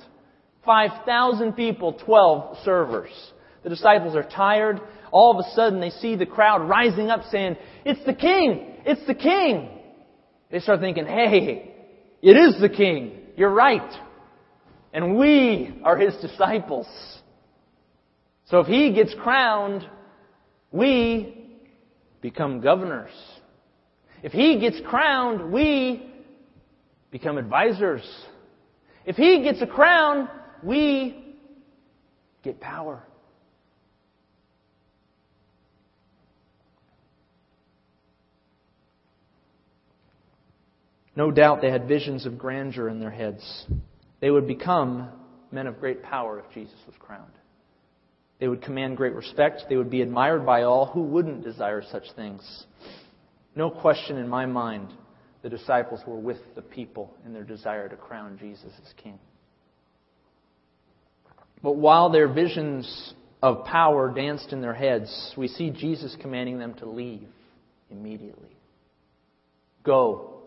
5,000 0.64 1.52
people, 1.54 1.94
12 2.04 2.58
servers. 2.64 3.10
The 3.62 3.70
disciples 3.70 4.14
are 4.14 4.22
tired. 4.22 4.80
All 5.10 5.38
of 5.38 5.44
a 5.44 5.50
sudden, 5.54 5.80
they 5.80 5.90
see 5.90 6.16
the 6.16 6.26
crowd 6.26 6.68
rising 6.68 7.10
up 7.10 7.22
saying, 7.30 7.56
It's 7.84 8.04
the 8.04 8.14
king! 8.14 8.74
It's 8.84 9.04
the 9.06 9.14
king! 9.14 9.68
They 10.50 10.60
start 10.60 10.80
thinking, 10.80 11.06
Hey, 11.06 11.74
it 12.22 12.36
is 12.36 12.60
the 12.60 12.68
king. 12.68 13.12
You're 13.36 13.52
right. 13.52 13.92
And 14.92 15.16
we 15.16 15.80
are 15.84 15.96
his 15.96 16.14
disciples. 16.20 16.86
So 18.46 18.58
if 18.58 18.66
he 18.66 18.92
gets 18.92 19.14
crowned, 19.14 19.88
we 20.72 21.58
become 22.20 22.60
governors. 22.60 23.12
If 24.22 24.32
he 24.32 24.58
gets 24.58 24.80
crowned, 24.86 25.52
we 25.52 26.12
become 27.10 27.38
advisors. 27.38 28.02
If 29.06 29.16
he 29.16 29.42
gets 29.42 29.62
a 29.62 29.66
crown, 29.66 30.28
we 30.62 31.36
get 32.42 32.60
power. 32.60 33.02
No 41.16 41.30
doubt 41.30 41.60
they 41.60 41.70
had 41.70 41.88
visions 41.88 42.26
of 42.26 42.38
grandeur 42.38 42.88
in 42.88 43.00
their 43.00 43.10
heads. 43.10 43.66
They 44.20 44.30
would 44.30 44.46
become 44.46 45.08
men 45.50 45.66
of 45.66 45.80
great 45.80 46.02
power 46.02 46.38
if 46.38 46.52
Jesus 46.54 46.78
was 46.86 46.94
crowned. 46.98 47.32
They 48.38 48.48
would 48.48 48.62
command 48.62 48.96
great 48.96 49.14
respect. 49.14 49.64
They 49.68 49.76
would 49.76 49.90
be 49.90 50.02
admired 50.02 50.46
by 50.46 50.62
all. 50.62 50.86
Who 50.86 51.02
wouldn't 51.02 51.44
desire 51.44 51.82
such 51.90 52.04
things? 52.16 52.64
No 53.54 53.70
question 53.70 54.16
in 54.16 54.28
my 54.28 54.46
mind, 54.46 54.92
the 55.42 55.48
disciples 55.48 56.00
were 56.06 56.18
with 56.18 56.38
the 56.54 56.62
people 56.62 57.12
in 57.26 57.32
their 57.32 57.44
desire 57.44 57.88
to 57.88 57.96
crown 57.96 58.38
Jesus 58.40 58.72
as 58.82 58.92
king. 59.02 59.18
But 61.62 61.76
while 61.76 62.10
their 62.10 62.28
visions 62.28 63.14
of 63.42 63.64
power 63.64 64.12
danced 64.14 64.52
in 64.52 64.62
their 64.62 64.74
heads, 64.74 65.34
we 65.36 65.48
see 65.48 65.70
Jesus 65.70 66.16
commanding 66.20 66.58
them 66.58 66.74
to 66.74 66.88
leave 66.88 67.28
immediately. 67.90 68.56
Go. 69.82 70.39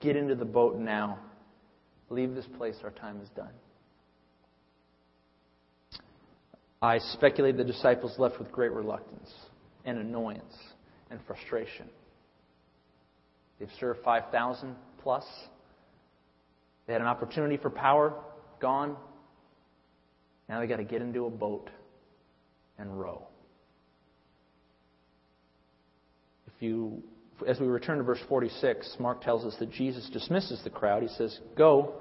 Get 0.00 0.16
into 0.16 0.34
the 0.34 0.44
boat 0.44 0.78
now. 0.78 1.18
Leave 2.10 2.34
this 2.34 2.46
place. 2.56 2.76
Our 2.82 2.90
time 2.90 3.20
is 3.20 3.28
done. 3.30 3.52
I 6.82 6.98
speculate 6.98 7.56
the 7.56 7.64
disciples 7.64 8.18
left 8.18 8.38
with 8.38 8.50
great 8.50 8.72
reluctance 8.72 9.30
and 9.84 9.98
annoyance 9.98 10.56
and 11.10 11.20
frustration. 11.26 11.86
They've 13.58 13.68
served 13.78 14.00
5,000 14.02 14.74
plus. 15.02 15.24
They 16.86 16.94
had 16.94 17.02
an 17.02 17.08
opportunity 17.08 17.58
for 17.58 17.68
power, 17.68 18.14
gone. 18.60 18.96
Now 20.48 20.60
they 20.60 20.66
got 20.66 20.76
to 20.76 20.84
get 20.84 21.02
into 21.02 21.26
a 21.26 21.30
boat 21.30 21.70
and 22.78 22.98
row. 22.98 23.26
If 26.46 26.62
you, 26.62 27.02
as 27.46 27.58
we 27.60 27.66
return 27.66 27.98
to 27.98 28.04
verse 28.04 28.20
46, 28.28 28.96
Mark 28.98 29.22
tells 29.22 29.44
us 29.44 29.54
that 29.58 29.70
Jesus 29.70 30.08
dismisses 30.10 30.60
the 30.64 30.70
crowd. 30.70 31.02
He 31.02 31.08
says, 31.08 31.38
Go. 31.56 31.94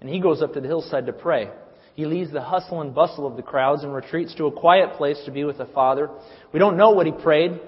And 0.00 0.08
he 0.08 0.20
goes 0.20 0.42
up 0.42 0.54
to 0.54 0.60
the 0.60 0.68
hillside 0.68 1.06
to 1.06 1.12
pray. 1.12 1.50
He 1.94 2.06
leaves 2.06 2.32
the 2.32 2.42
hustle 2.42 2.80
and 2.80 2.94
bustle 2.94 3.26
of 3.26 3.36
the 3.36 3.42
crowds 3.42 3.84
and 3.84 3.94
retreats 3.94 4.34
to 4.36 4.46
a 4.46 4.52
quiet 4.52 4.96
place 4.96 5.20
to 5.26 5.30
be 5.30 5.44
with 5.44 5.58
the 5.58 5.66
Father. 5.66 6.10
We 6.52 6.58
don't 6.58 6.76
know 6.76 6.90
what 6.90 7.06
he 7.06 7.12
prayed, 7.12 7.60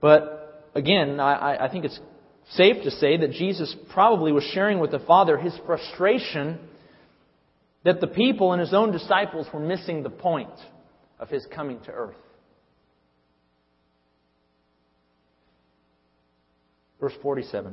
but 0.00 0.70
again, 0.74 1.18
I, 1.18 1.66
I 1.66 1.68
think 1.70 1.84
it's 1.84 1.98
safe 2.52 2.82
to 2.84 2.90
say 2.90 3.16
that 3.18 3.32
Jesus 3.32 3.74
probably 3.92 4.32
was 4.32 4.44
sharing 4.44 4.78
with 4.78 4.92
the 4.92 5.00
Father 5.00 5.36
his 5.36 5.58
frustration 5.66 6.58
that 7.84 8.00
the 8.00 8.06
people 8.06 8.52
and 8.52 8.60
his 8.60 8.74
own 8.74 8.92
disciples 8.92 9.46
were 9.52 9.60
missing 9.60 10.02
the 10.02 10.10
point 10.10 10.50
of 11.18 11.28
his 11.28 11.46
coming 11.54 11.80
to 11.80 11.90
earth. 11.90 12.16
Verse 17.00 17.12
47, 17.22 17.72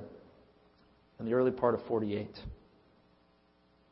and 1.19 1.27
the 1.27 1.33
early 1.33 1.51
part 1.51 1.73
of 1.73 1.85
48. 1.87 2.29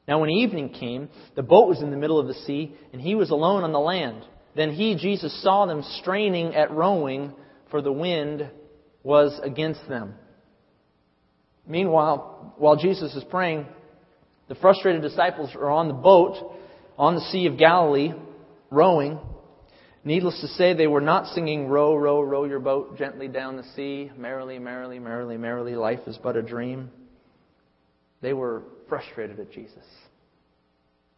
Now, 0.07 0.19
when 0.19 0.29
evening 0.29 0.69
came, 0.69 1.09
the 1.35 1.43
boat 1.43 1.67
was 1.67 1.81
in 1.81 1.89
the 1.89 1.97
middle 1.97 2.19
of 2.19 2.27
the 2.27 2.33
sea, 2.33 2.75
and 2.91 3.01
he 3.01 3.15
was 3.15 3.29
alone 3.29 3.63
on 3.63 3.71
the 3.71 3.79
land. 3.79 4.25
Then 4.55 4.71
he, 4.71 4.95
Jesus, 4.95 5.41
saw 5.41 5.65
them 5.65 5.83
straining 6.01 6.55
at 6.55 6.71
rowing, 6.71 7.33
for 7.71 7.81
the 7.81 7.91
wind 7.91 8.49
was 9.01 9.39
against 9.41 9.87
them. 9.87 10.13
Meanwhile, 11.65 12.53
while 12.57 12.75
Jesus 12.75 13.15
is 13.15 13.23
praying, 13.23 13.65
the 14.49 14.55
frustrated 14.55 15.01
disciples 15.01 15.51
are 15.55 15.71
on 15.71 15.87
the 15.87 15.93
boat 15.93 16.35
on 16.97 17.15
the 17.15 17.21
Sea 17.31 17.47
of 17.47 17.57
Galilee, 17.57 18.13
rowing. 18.69 19.19
Needless 20.05 20.41
to 20.41 20.47
say, 20.47 20.73
they 20.73 20.87
were 20.87 21.01
not 21.01 21.27
singing, 21.27 21.67
Row, 21.67 21.95
row, 21.95 22.21
row 22.21 22.43
your 22.43 22.59
boat 22.59 22.97
gently 22.97 23.29
down 23.29 23.55
the 23.55 23.63
sea, 23.75 24.11
merrily, 24.17 24.59
merrily, 24.59 24.99
merrily, 24.99 25.37
merrily, 25.37 25.75
life 25.75 26.01
is 26.07 26.17
but 26.21 26.35
a 26.35 26.41
dream. 26.41 26.89
They 28.21 28.33
were 28.33 28.63
frustrated 28.89 29.39
at 29.39 29.51
Jesus. 29.51 29.85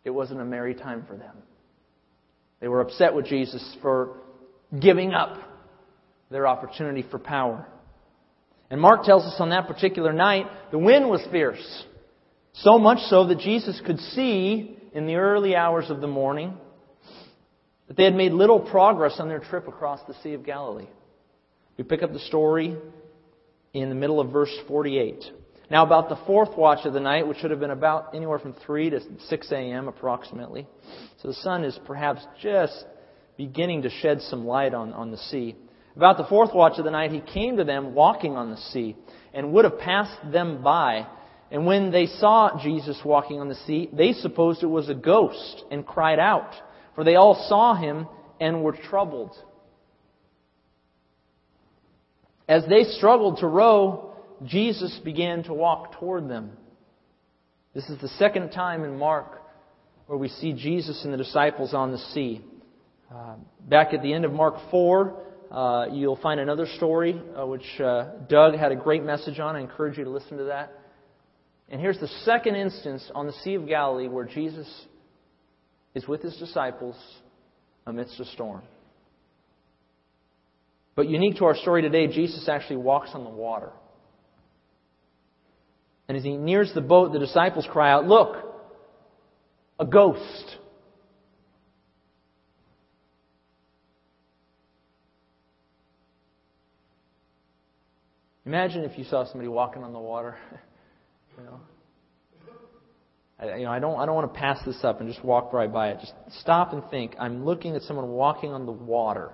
It 0.03 0.11
wasn't 0.11 0.41
a 0.41 0.45
merry 0.45 0.75
time 0.75 1.03
for 1.07 1.17
them. 1.17 1.35
They 2.59 2.67
were 2.67 2.81
upset 2.81 3.15
with 3.15 3.25
Jesus 3.25 3.75
for 3.81 4.17
giving 4.79 5.13
up 5.13 5.37
their 6.29 6.47
opportunity 6.47 7.03
for 7.09 7.17
power. 7.17 7.67
And 8.69 8.79
Mark 8.79 9.03
tells 9.03 9.23
us 9.23 9.35
on 9.39 9.49
that 9.49 9.67
particular 9.67 10.13
night, 10.13 10.45
the 10.71 10.79
wind 10.79 11.09
was 11.09 11.25
fierce. 11.31 11.85
So 12.53 12.77
much 12.77 12.99
so 13.09 13.27
that 13.27 13.39
Jesus 13.39 13.81
could 13.85 13.99
see 13.99 14.77
in 14.93 15.07
the 15.07 15.15
early 15.15 15.55
hours 15.55 15.89
of 15.89 16.01
the 16.01 16.07
morning 16.07 16.57
that 17.87 17.97
they 17.97 18.03
had 18.03 18.15
made 18.15 18.31
little 18.31 18.59
progress 18.59 19.15
on 19.19 19.27
their 19.27 19.39
trip 19.39 19.67
across 19.67 19.99
the 20.07 20.15
Sea 20.23 20.33
of 20.33 20.45
Galilee. 20.45 20.87
We 21.77 21.83
pick 21.83 22.03
up 22.03 22.13
the 22.13 22.19
story 22.19 22.75
in 23.73 23.89
the 23.89 23.95
middle 23.95 24.19
of 24.19 24.31
verse 24.31 24.53
48. 24.67 25.23
Now, 25.69 25.83
about 25.83 26.09
the 26.09 26.19
fourth 26.27 26.55
watch 26.55 26.85
of 26.85 26.93
the 26.93 26.99
night, 26.99 27.27
which 27.27 27.39
should 27.39 27.51
have 27.51 27.59
been 27.59 27.71
about 27.71 28.13
anywhere 28.13 28.39
from 28.39 28.53
3 28.53 28.91
to 28.91 28.99
6 29.27 29.51
a.m. 29.51 29.87
approximately, 29.87 30.67
so 31.21 31.27
the 31.27 31.33
sun 31.33 31.63
is 31.63 31.77
perhaps 31.85 32.21
just 32.41 32.85
beginning 33.35 33.81
to 33.81 33.89
shed 33.89 34.21
some 34.21 34.45
light 34.45 34.73
on, 34.73 34.93
on 34.93 35.11
the 35.11 35.17
sea. 35.17 35.55
About 35.95 36.17
the 36.17 36.25
fourth 36.25 36.53
watch 36.53 36.77
of 36.77 36.85
the 36.85 36.91
night, 36.91 37.11
he 37.11 37.21
came 37.21 37.57
to 37.57 37.63
them 37.63 37.95
walking 37.95 38.35
on 38.35 38.51
the 38.51 38.57
sea 38.57 38.95
and 39.33 39.53
would 39.53 39.65
have 39.65 39.79
passed 39.79 40.31
them 40.31 40.61
by. 40.61 41.07
And 41.51 41.65
when 41.65 41.91
they 41.91 42.05
saw 42.05 42.61
Jesus 42.61 42.99
walking 43.03 43.39
on 43.39 43.49
the 43.49 43.55
sea, 43.55 43.89
they 43.91 44.13
supposed 44.13 44.61
it 44.61 44.67
was 44.67 44.89
a 44.89 44.93
ghost 44.93 45.63
and 45.71 45.85
cried 45.85 46.19
out, 46.19 46.51
for 46.95 47.03
they 47.03 47.15
all 47.15 47.45
saw 47.47 47.75
him 47.75 48.07
and 48.39 48.63
were 48.63 48.71
troubled. 48.71 49.35
As 52.47 52.63
they 52.67 52.83
struggled 52.83 53.39
to 53.39 53.47
row, 53.47 54.13
Jesus 54.43 54.99
began 55.03 55.43
to 55.43 55.53
walk 55.53 55.99
toward 55.99 56.29
them. 56.29 56.51
This 57.73 57.89
is 57.89 57.99
the 57.99 58.07
second 58.09 58.51
time 58.51 58.83
in 58.83 58.97
Mark 58.97 59.41
where 60.07 60.17
we 60.17 60.29
see 60.29 60.53
Jesus 60.53 61.03
and 61.03 61.11
the 61.11 61.17
disciples 61.17 61.73
on 61.73 61.91
the 61.91 61.97
sea. 61.97 62.41
Uh, 63.13 63.35
back 63.67 63.93
at 63.93 64.01
the 64.01 64.13
end 64.13 64.25
of 64.25 64.31
Mark 64.31 64.55
4, 64.69 65.23
uh, 65.51 65.87
you'll 65.91 66.17
find 66.17 66.39
another 66.39 66.67
story 66.77 67.19
uh, 67.39 67.45
which 67.45 67.65
uh, 67.79 68.09
Doug 68.29 68.55
had 68.55 68.71
a 68.71 68.75
great 68.75 69.03
message 69.03 69.39
on. 69.39 69.55
I 69.55 69.61
encourage 69.61 69.97
you 69.97 70.03
to 70.03 70.09
listen 70.09 70.37
to 70.37 70.45
that. 70.45 70.71
And 71.69 71.81
here's 71.81 71.99
the 71.99 72.07
second 72.23 72.55
instance 72.55 73.09
on 73.15 73.25
the 73.25 73.33
Sea 73.43 73.55
of 73.55 73.67
Galilee 73.67 74.07
where 74.07 74.25
Jesus 74.25 74.67
is 75.95 76.07
with 76.07 76.21
his 76.21 76.35
disciples 76.37 76.95
amidst 77.87 78.19
a 78.19 78.25
storm. 78.25 78.61
But 80.95 81.09
unique 81.09 81.37
to 81.37 81.45
our 81.45 81.55
story 81.55 81.81
today, 81.81 82.07
Jesus 82.07 82.47
actually 82.47 82.77
walks 82.77 83.09
on 83.13 83.23
the 83.23 83.29
water. 83.29 83.71
And 86.07 86.17
as 86.17 86.23
he 86.23 86.37
nears 86.37 86.71
the 86.73 86.81
boat, 86.81 87.13
the 87.13 87.19
disciples 87.19 87.67
cry 87.71 87.91
out, 87.91 88.05
Look, 88.05 88.35
a 89.79 89.85
ghost. 89.85 90.57
Imagine 98.45 98.83
if 98.83 98.97
you 98.97 99.05
saw 99.05 99.25
somebody 99.25 99.47
walking 99.47 99.83
on 99.83 99.91
the 99.91 99.99
water. 99.99 100.37
you 101.37 101.43
know, 101.43 101.59
you 103.57 103.65
know, 103.65 103.71
I 103.71 103.79
don't, 103.79 103.99
I 103.99 104.05
don't 104.05 104.15
want 104.15 104.33
to 104.33 104.39
pass 104.39 104.59
this 104.65 104.83
up 104.83 105.01
and 105.01 105.11
just 105.11 105.23
walk 105.23 105.53
right 105.53 105.71
by 105.71 105.89
it. 105.89 105.99
Just 105.99 106.13
stop 106.41 106.73
and 106.73 106.83
think. 106.89 107.15
I'm 107.19 107.45
looking 107.45 107.75
at 107.75 107.81
someone 107.83 108.09
walking 108.09 108.51
on 108.51 108.65
the 108.65 108.71
water. 108.71 109.31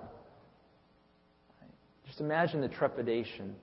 Just 2.08 2.20
imagine 2.20 2.62
the 2.62 2.68
trepidation 2.68 3.56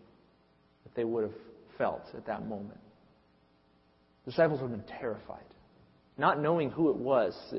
that 0.85 0.95
they 0.95 1.05
would 1.05 1.25
have 1.25 1.35
felt 1.77 2.03
at 2.15 2.27
that 2.27 2.47
moment. 2.47 2.79
The 4.25 4.31
disciples 4.31 4.61
would 4.61 4.71
have 4.71 4.87
been 4.87 4.97
terrified. 4.99 5.45
Not 6.17 6.41
knowing 6.41 6.71
who 6.71 6.91
it 6.91 6.97
was. 6.97 7.35
Uh, 7.53 7.57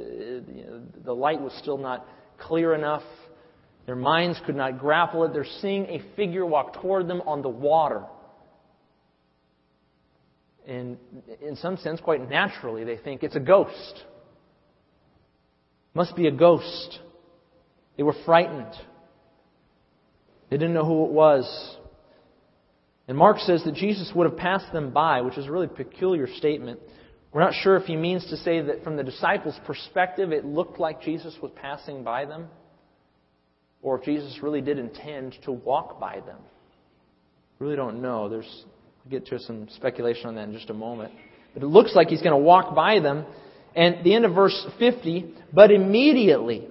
the 1.05 1.13
light 1.13 1.41
was 1.41 1.53
still 1.61 1.77
not 1.77 2.05
clear 2.37 2.75
enough. 2.75 3.03
Their 3.85 3.95
minds 3.95 4.39
could 4.45 4.55
not 4.55 4.79
grapple 4.79 5.23
it. 5.23 5.33
They're 5.33 5.45
seeing 5.61 5.85
a 5.85 6.01
figure 6.15 6.45
walk 6.45 6.81
toward 6.81 7.07
them 7.07 7.21
on 7.21 7.41
the 7.41 7.49
water. 7.49 8.03
And 10.69 10.97
in 11.41 11.55
some 11.55 11.77
sense, 11.77 11.99
quite 11.99 12.29
naturally, 12.29 12.83
they 12.83 12.97
think 12.97 13.23
it's 13.23 13.35
a 13.35 13.39
ghost. 13.39 14.03
Must 15.95 16.15
be 16.15 16.27
a 16.27 16.31
ghost. 16.31 16.99
They 17.97 18.03
were 18.03 18.13
frightened. 18.23 18.71
They 20.51 20.57
didn't 20.57 20.75
know 20.75 20.85
who 20.85 21.05
it 21.05 21.11
was. 21.11 21.77
And 23.07 23.17
Mark 23.17 23.39
says 23.39 23.63
that 23.65 23.73
Jesus 23.73 24.11
would 24.13 24.29
have 24.29 24.37
passed 24.37 24.71
them 24.71 24.91
by, 24.91 25.21
which 25.21 25.39
is 25.39 25.47
a 25.47 25.51
really 25.51 25.67
peculiar 25.67 26.27
statement. 26.37 26.79
We're 27.33 27.41
not 27.41 27.55
sure 27.63 27.75
if 27.75 27.85
he 27.85 27.95
means 27.95 28.27
to 28.29 28.37
say 28.37 28.61
that 28.61 28.83
from 28.83 28.95
the 28.95 29.03
disciples' 29.03 29.59
perspective, 29.65 30.31
it 30.31 30.45
looked 30.45 30.79
like 30.79 31.01
Jesus 31.01 31.35
was 31.41 31.51
passing 31.55 32.03
by 32.03 32.25
them, 32.25 32.47
or 33.81 33.97
if 33.97 34.05
Jesus 34.05 34.37
really 34.43 34.61
did 34.61 34.77
intend 34.77 35.35
to 35.45 35.51
walk 35.51 35.99
by 35.99 36.19
them. 36.19 36.37
Really 37.57 37.75
don't 37.75 38.03
know. 38.03 38.29
There's 38.29 38.65
I'll 39.03 39.11
get 39.11 39.27
to 39.27 39.39
some 39.39 39.67
speculation 39.75 40.27
on 40.27 40.35
that 40.35 40.49
in 40.49 40.53
just 40.53 40.69
a 40.69 40.73
moment. 40.73 41.13
But 41.53 41.63
it 41.63 41.67
looks 41.67 41.95
like 41.95 42.07
he's 42.09 42.21
going 42.21 42.33
to 42.33 42.37
walk 42.37 42.75
by 42.75 42.99
them. 42.99 43.25
And 43.75 44.03
the 44.03 44.13
end 44.13 44.25
of 44.25 44.33
verse 44.33 44.67
50, 44.77 45.33
but 45.53 45.71
immediately, 45.71 46.67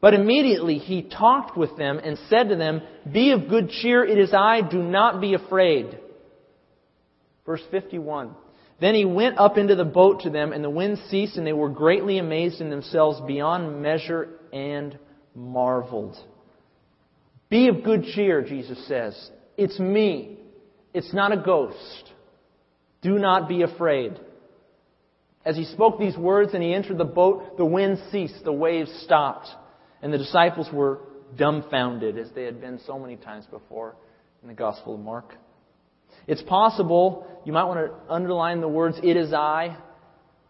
but 0.00 0.14
immediately 0.14 0.78
he 0.78 1.02
talked 1.02 1.56
with 1.56 1.76
them 1.76 1.98
and 1.98 2.18
said 2.28 2.48
to 2.48 2.56
them, 2.56 2.82
Be 3.10 3.32
of 3.32 3.48
good 3.48 3.70
cheer, 3.70 4.04
it 4.04 4.18
is 4.18 4.34
I, 4.34 4.60
do 4.60 4.82
not 4.82 5.20
be 5.20 5.34
afraid. 5.34 5.98
Verse 7.44 7.62
51. 7.70 8.34
Then 8.80 8.94
he 8.94 9.04
went 9.04 9.38
up 9.38 9.56
into 9.56 9.74
the 9.74 9.84
boat 9.84 10.20
to 10.22 10.30
them, 10.30 10.52
and 10.52 10.62
the 10.62 10.70
wind 10.70 10.98
ceased, 11.08 11.36
and 11.36 11.46
they 11.46 11.52
were 11.52 11.70
greatly 11.70 12.18
amazed 12.18 12.60
in 12.60 12.68
themselves 12.68 13.20
beyond 13.26 13.80
measure 13.80 14.28
and 14.52 14.98
marveled. 15.34 16.16
Be 17.48 17.68
of 17.68 17.82
good 17.82 18.04
cheer, 18.14 18.42
Jesus 18.42 18.86
says. 18.86 19.30
It's 19.56 19.78
me. 19.78 20.35
It's 20.96 21.12
not 21.12 21.30
a 21.30 21.36
ghost. 21.36 22.10
Do 23.02 23.18
not 23.18 23.50
be 23.50 23.60
afraid. 23.60 24.18
As 25.44 25.54
he 25.54 25.64
spoke 25.66 25.98
these 25.98 26.16
words 26.16 26.54
and 26.54 26.62
he 26.62 26.72
entered 26.72 26.96
the 26.96 27.04
boat, 27.04 27.58
the 27.58 27.66
wind 27.66 27.98
ceased, 28.10 28.42
the 28.44 28.52
waves 28.52 28.90
stopped. 29.04 29.46
And 30.00 30.10
the 30.10 30.16
disciples 30.16 30.68
were 30.72 31.00
dumbfounded, 31.36 32.16
as 32.16 32.30
they 32.34 32.44
had 32.44 32.62
been 32.62 32.80
so 32.86 32.98
many 32.98 33.16
times 33.16 33.44
before 33.44 33.94
in 34.40 34.48
the 34.48 34.54
Gospel 34.54 34.94
of 34.94 35.00
Mark. 35.00 35.34
It's 36.26 36.42
possible, 36.42 37.26
you 37.44 37.52
might 37.52 37.64
want 37.64 37.78
to 37.80 37.92
underline 38.10 38.62
the 38.62 38.68
words, 38.68 38.96
it 39.02 39.18
is 39.18 39.34
I. 39.34 39.76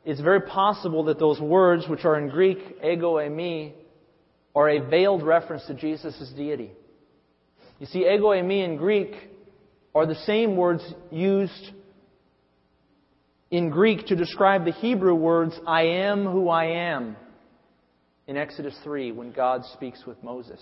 It's 0.04 0.20
very 0.20 0.42
possible 0.42 1.06
that 1.06 1.18
those 1.18 1.40
words, 1.40 1.88
which 1.88 2.04
are 2.04 2.16
in 2.20 2.28
Greek, 2.28 2.58
ego 2.84 3.14
eimi, 3.14 3.72
are 4.54 4.70
a 4.70 4.78
veiled 4.78 5.24
reference 5.24 5.66
to 5.66 5.74
Jesus' 5.74 6.32
deity. 6.36 6.70
You 7.80 7.86
see, 7.86 8.06
ego 8.06 8.28
eimi 8.28 8.64
in 8.64 8.76
Greek 8.76 9.32
are 9.96 10.04
the 10.04 10.14
same 10.14 10.56
words 10.56 10.82
used 11.10 11.72
in 13.50 13.70
Greek 13.70 14.08
to 14.08 14.14
describe 14.14 14.66
the 14.66 14.72
Hebrew 14.72 15.14
words, 15.14 15.58
I 15.66 15.84
am 15.84 16.26
who 16.26 16.50
I 16.50 16.66
am 16.66 17.16
in 18.26 18.36
Exodus 18.36 18.76
3 18.84 19.12
when 19.12 19.32
God 19.32 19.64
speaks 19.72 20.04
with 20.04 20.22
Moses. 20.22 20.60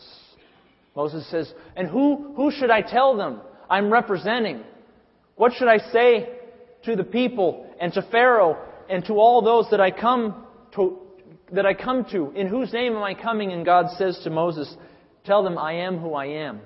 Moses 0.95 1.29
says, 1.33 1.53
And 1.75 1.89
who, 1.89 2.33
who 2.37 2.53
should 2.53 2.71
I 2.71 2.83
tell 2.83 3.17
them 3.17 3.41
I'm 3.69 3.93
representing? 3.93 4.63
What 5.35 5.53
should 5.55 5.67
I 5.67 5.79
say 5.79 6.29
to 6.85 6.95
the 6.95 7.03
people 7.03 7.67
and 7.81 7.93
to 7.95 8.03
Pharaoh 8.03 8.57
and 8.89 9.05
to 9.07 9.15
all 9.15 9.43
those 9.43 9.67
that 9.73 9.81
I 9.81 9.91
come 9.91 10.47
to, 10.77 11.01
that 11.51 11.67
I 11.67 11.75
come 11.75 12.05
to? 12.13 12.31
In 12.37 12.47
whose 12.47 12.73
name 12.73 12.95
am 12.95 13.03
I 13.03 13.15
coming? 13.15 13.51
And 13.51 13.65
God 13.65 13.87
says 13.99 14.21
to 14.23 14.31
Moses, 14.31 14.73
Tell 15.25 15.43
them 15.43 15.59
I 15.59 15.73
am 15.73 15.99
who 15.99 16.15
I 16.15 16.27
am. 16.27 16.61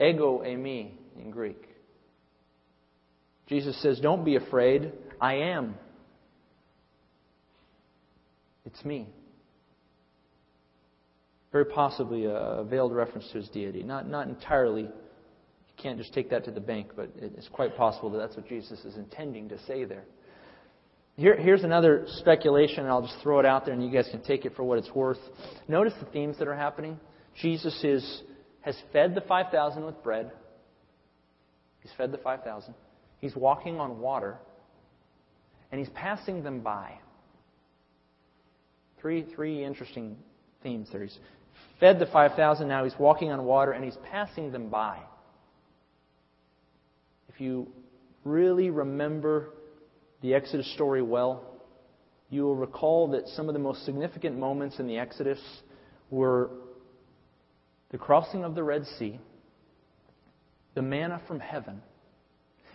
Ego 0.00 0.40
eimi 0.46 0.92
in 1.18 1.32
Greek. 1.32 1.69
Jesus 3.50 3.80
says, 3.82 4.00
Don't 4.00 4.24
be 4.24 4.36
afraid. 4.36 4.92
I 5.20 5.34
am. 5.34 5.74
It's 8.64 8.82
me 8.82 9.08
very 11.52 11.64
possibly 11.64 12.26
a 12.26 12.64
veiled 12.68 12.94
reference 12.94 13.28
to 13.32 13.38
his 13.38 13.48
deity. 13.48 13.82
Not, 13.82 14.08
not 14.08 14.28
entirely. 14.28 14.82
You 14.82 14.90
can't 15.76 15.98
just 15.98 16.14
take 16.14 16.30
that 16.30 16.44
to 16.44 16.50
the 16.50 16.60
bank, 16.60 16.92
but 16.94 17.10
it's 17.16 17.48
quite 17.48 17.76
possible 17.76 18.10
that 18.10 18.18
that's 18.18 18.36
what 18.36 18.48
Jesus 18.48 18.78
is 18.84 18.96
intending 18.96 19.48
to 19.48 19.58
say 19.64 19.84
there. 19.84 20.04
Here, 21.16 21.36
here's 21.36 21.64
another 21.64 22.06
speculation, 22.18 22.80
and 22.80 22.88
I'll 22.88 23.02
just 23.02 23.16
throw 23.22 23.40
it 23.40 23.46
out 23.46 23.64
there, 23.64 23.74
and 23.74 23.84
you 23.84 23.90
guys 23.90 24.08
can 24.10 24.22
take 24.22 24.44
it 24.44 24.54
for 24.54 24.62
what 24.62 24.78
it's 24.78 24.90
worth. 24.94 25.18
Notice 25.68 25.92
the 26.00 26.06
themes 26.06 26.38
that 26.38 26.48
are 26.48 26.56
happening. 26.56 26.98
Jesus 27.42 27.78
is, 27.82 28.22
has 28.60 28.76
fed 28.92 29.14
the 29.14 29.20
5,000 29.22 29.84
with 29.84 30.02
bread. 30.02 30.30
He's 31.80 31.92
fed 31.98 32.12
the 32.12 32.18
5,000. 32.18 32.74
He's 33.20 33.36
walking 33.36 33.78
on 33.78 34.00
water, 34.00 34.38
and 35.70 35.78
he's 35.78 35.90
passing 35.90 36.42
them 36.42 36.60
by. 36.60 36.94
Three, 39.00 39.26
three 39.34 39.64
interesting 39.64 40.16
themes 40.62 40.88
there. 40.92 41.02
He's 41.02 41.18
fed 41.78 41.98
the 41.98 42.06
5,000, 42.06 42.68
now 42.68 42.84
he's 42.84 42.98
walking 42.98 43.30
on 43.30 43.44
water, 43.44 43.72
and 43.72 43.84
he's 43.84 43.96
passing 44.10 44.52
them 44.52 44.68
by. 44.68 44.98
If 47.28 47.40
you 47.40 47.68
really 48.24 48.70
remember 48.70 49.50
the 50.22 50.34
Exodus 50.34 50.72
story 50.74 51.02
well, 51.02 51.44
you 52.28 52.42
will 52.42 52.56
recall 52.56 53.08
that 53.08 53.26
some 53.28 53.48
of 53.48 53.54
the 53.54 53.58
most 53.58 53.84
significant 53.84 54.38
moments 54.38 54.78
in 54.78 54.86
the 54.86 54.98
Exodus 54.98 55.40
were 56.10 56.50
the 57.90 57.98
crossing 57.98 58.44
of 58.44 58.54
the 58.54 58.62
Red 58.62 58.84
Sea, 58.98 59.18
the 60.74 60.82
manna 60.82 61.20
from 61.26 61.40
heaven, 61.40 61.82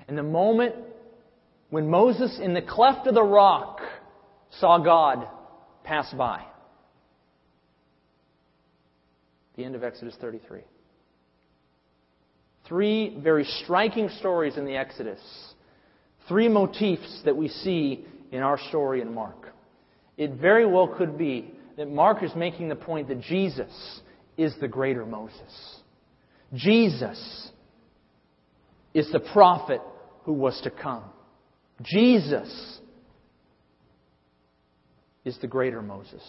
and 0.08 0.18
the 0.18 0.24
moment 0.24 0.76
when 1.70 1.90
Moses, 1.90 2.40
in 2.42 2.54
the 2.54 2.62
cleft 2.62 3.08
of 3.08 3.16
the 3.16 3.24
rock, 3.24 3.80
saw 4.60 4.78
God 4.78 5.28
pass 5.84 6.12
by. 6.14 6.44
The 9.56 9.64
end 9.64 9.76
of 9.76 9.84
Exodus 9.84 10.16
33. 10.22 10.62
Three 12.68 13.18
very 13.22 13.46
striking 13.64 14.10
stories 14.20 14.58
in 14.58 14.66
the 14.66 14.76
Exodus. 14.76 15.20
Three 16.28 16.48
motifs 16.50 17.22
that 17.26 17.36
we 17.36 17.48
see 17.48 18.06
in 18.32 18.42
our 18.42 18.60
story 18.70 19.02
in 19.02 19.14
Mark. 19.14 19.54
It 20.18 20.34
very 20.34 20.66
well 20.66 20.88
could 20.88 21.18
be 21.18 21.54
that 21.78 21.90
Mark 21.90 22.24
is 22.24 22.34
making 22.36 22.70
the 22.70 22.76
point 22.76 23.08
that 23.10 23.22
Jesus 23.22 24.02
is 24.38 24.54
the 24.60 24.68
greater 24.68 25.06
Moses. 25.06 25.80
Jesus 26.54 27.52
is 28.94 29.12
the 29.12 29.20
prophet 29.20 29.82
who 30.26 30.34
was 30.34 30.60
to 30.64 30.72
come. 30.72 31.04
Jesus 31.84 32.80
is 35.24 35.38
the 35.40 35.48
greater 35.48 35.82
Moses. 35.82 36.24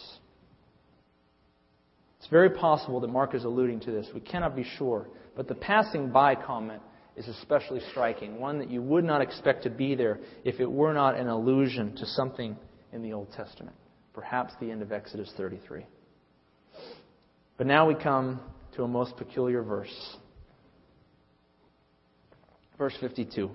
It's 2.19 2.29
very 2.29 2.49
possible 2.49 2.99
that 3.01 3.07
Mark 3.07 3.33
is 3.35 3.43
alluding 3.43 3.81
to 3.81 3.91
this. 3.91 4.07
We 4.13 4.19
cannot 4.19 4.55
be 4.55 4.65
sure. 4.77 5.07
But 5.35 5.47
the 5.47 5.55
passing 5.55 6.09
by 6.09 6.35
comment 6.35 6.81
is 7.15 7.27
especially 7.27 7.81
striking, 7.91 8.39
one 8.39 8.59
that 8.59 8.69
you 8.69 8.81
would 8.81 9.03
not 9.03 9.21
expect 9.21 9.63
to 9.63 9.69
be 9.69 9.95
there 9.95 10.19
if 10.43 10.59
it 10.59 10.71
were 10.71 10.93
not 10.93 11.17
an 11.17 11.27
allusion 11.27 11.95
to 11.95 12.05
something 12.05 12.55
in 12.93 13.01
the 13.01 13.13
Old 13.13 13.31
Testament, 13.33 13.75
perhaps 14.13 14.53
the 14.59 14.69
end 14.69 14.81
of 14.81 14.91
Exodus 14.91 15.31
33. 15.35 15.85
But 17.57 17.65
now 17.65 17.87
we 17.87 17.95
come 17.95 18.39
to 18.75 18.83
a 18.83 18.87
most 18.87 19.17
peculiar 19.17 19.63
verse. 19.63 20.17
Verse 22.77 22.95
52. 22.99 23.49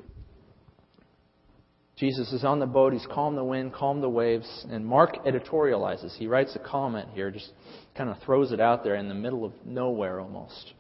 Jesus 2.02 2.32
is 2.32 2.42
on 2.42 2.58
the 2.58 2.66
boat. 2.66 2.92
He's 2.92 3.06
calmed 3.06 3.38
the 3.38 3.44
wind, 3.44 3.72
calmed 3.72 4.02
the 4.02 4.08
waves. 4.08 4.66
And 4.68 4.84
Mark 4.84 5.24
editorializes. 5.24 6.16
He 6.16 6.26
writes 6.26 6.56
a 6.56 6.58
comment 6.58 7.10
here, 7.14 7.30
just 7.30 7.52
kind 7.96 8.10
of 8.10 8.18
throws 8.24 8.50
it 8.50 8.58
out 8.58 8.82
there 8.82 8.96
in 8.96 9.08
the 9.08 9.14
middle 9.14 9.44
of 9.44 9.52
nowhere 9.64 10.18
almost. 10.18 10.72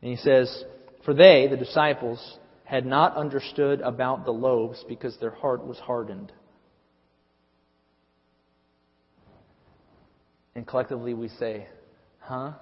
And 0.00 0.12
he 0.12 0.16
says, 0.16 0.62
For 1.04 1.12
they, 1.12 1.48
the 1.50 1.56
disciples, 1.56 2.38
had 2.62 2.86
not 2.86 3.16
understood 3.16 3.80
about 3.80 4.24
the 4.24 4.30
loaves 4.30 4.84
because 4.88 5.16
their 5.18 5.32
heart 5.32 5.66
was 5.66 5.76
hardened. 5.78 6.30
And 10.54 10.64
collectively 10.64 11.14
we 11.14 11.30
say, 11.30 11.66
Huh? 12.20 12.52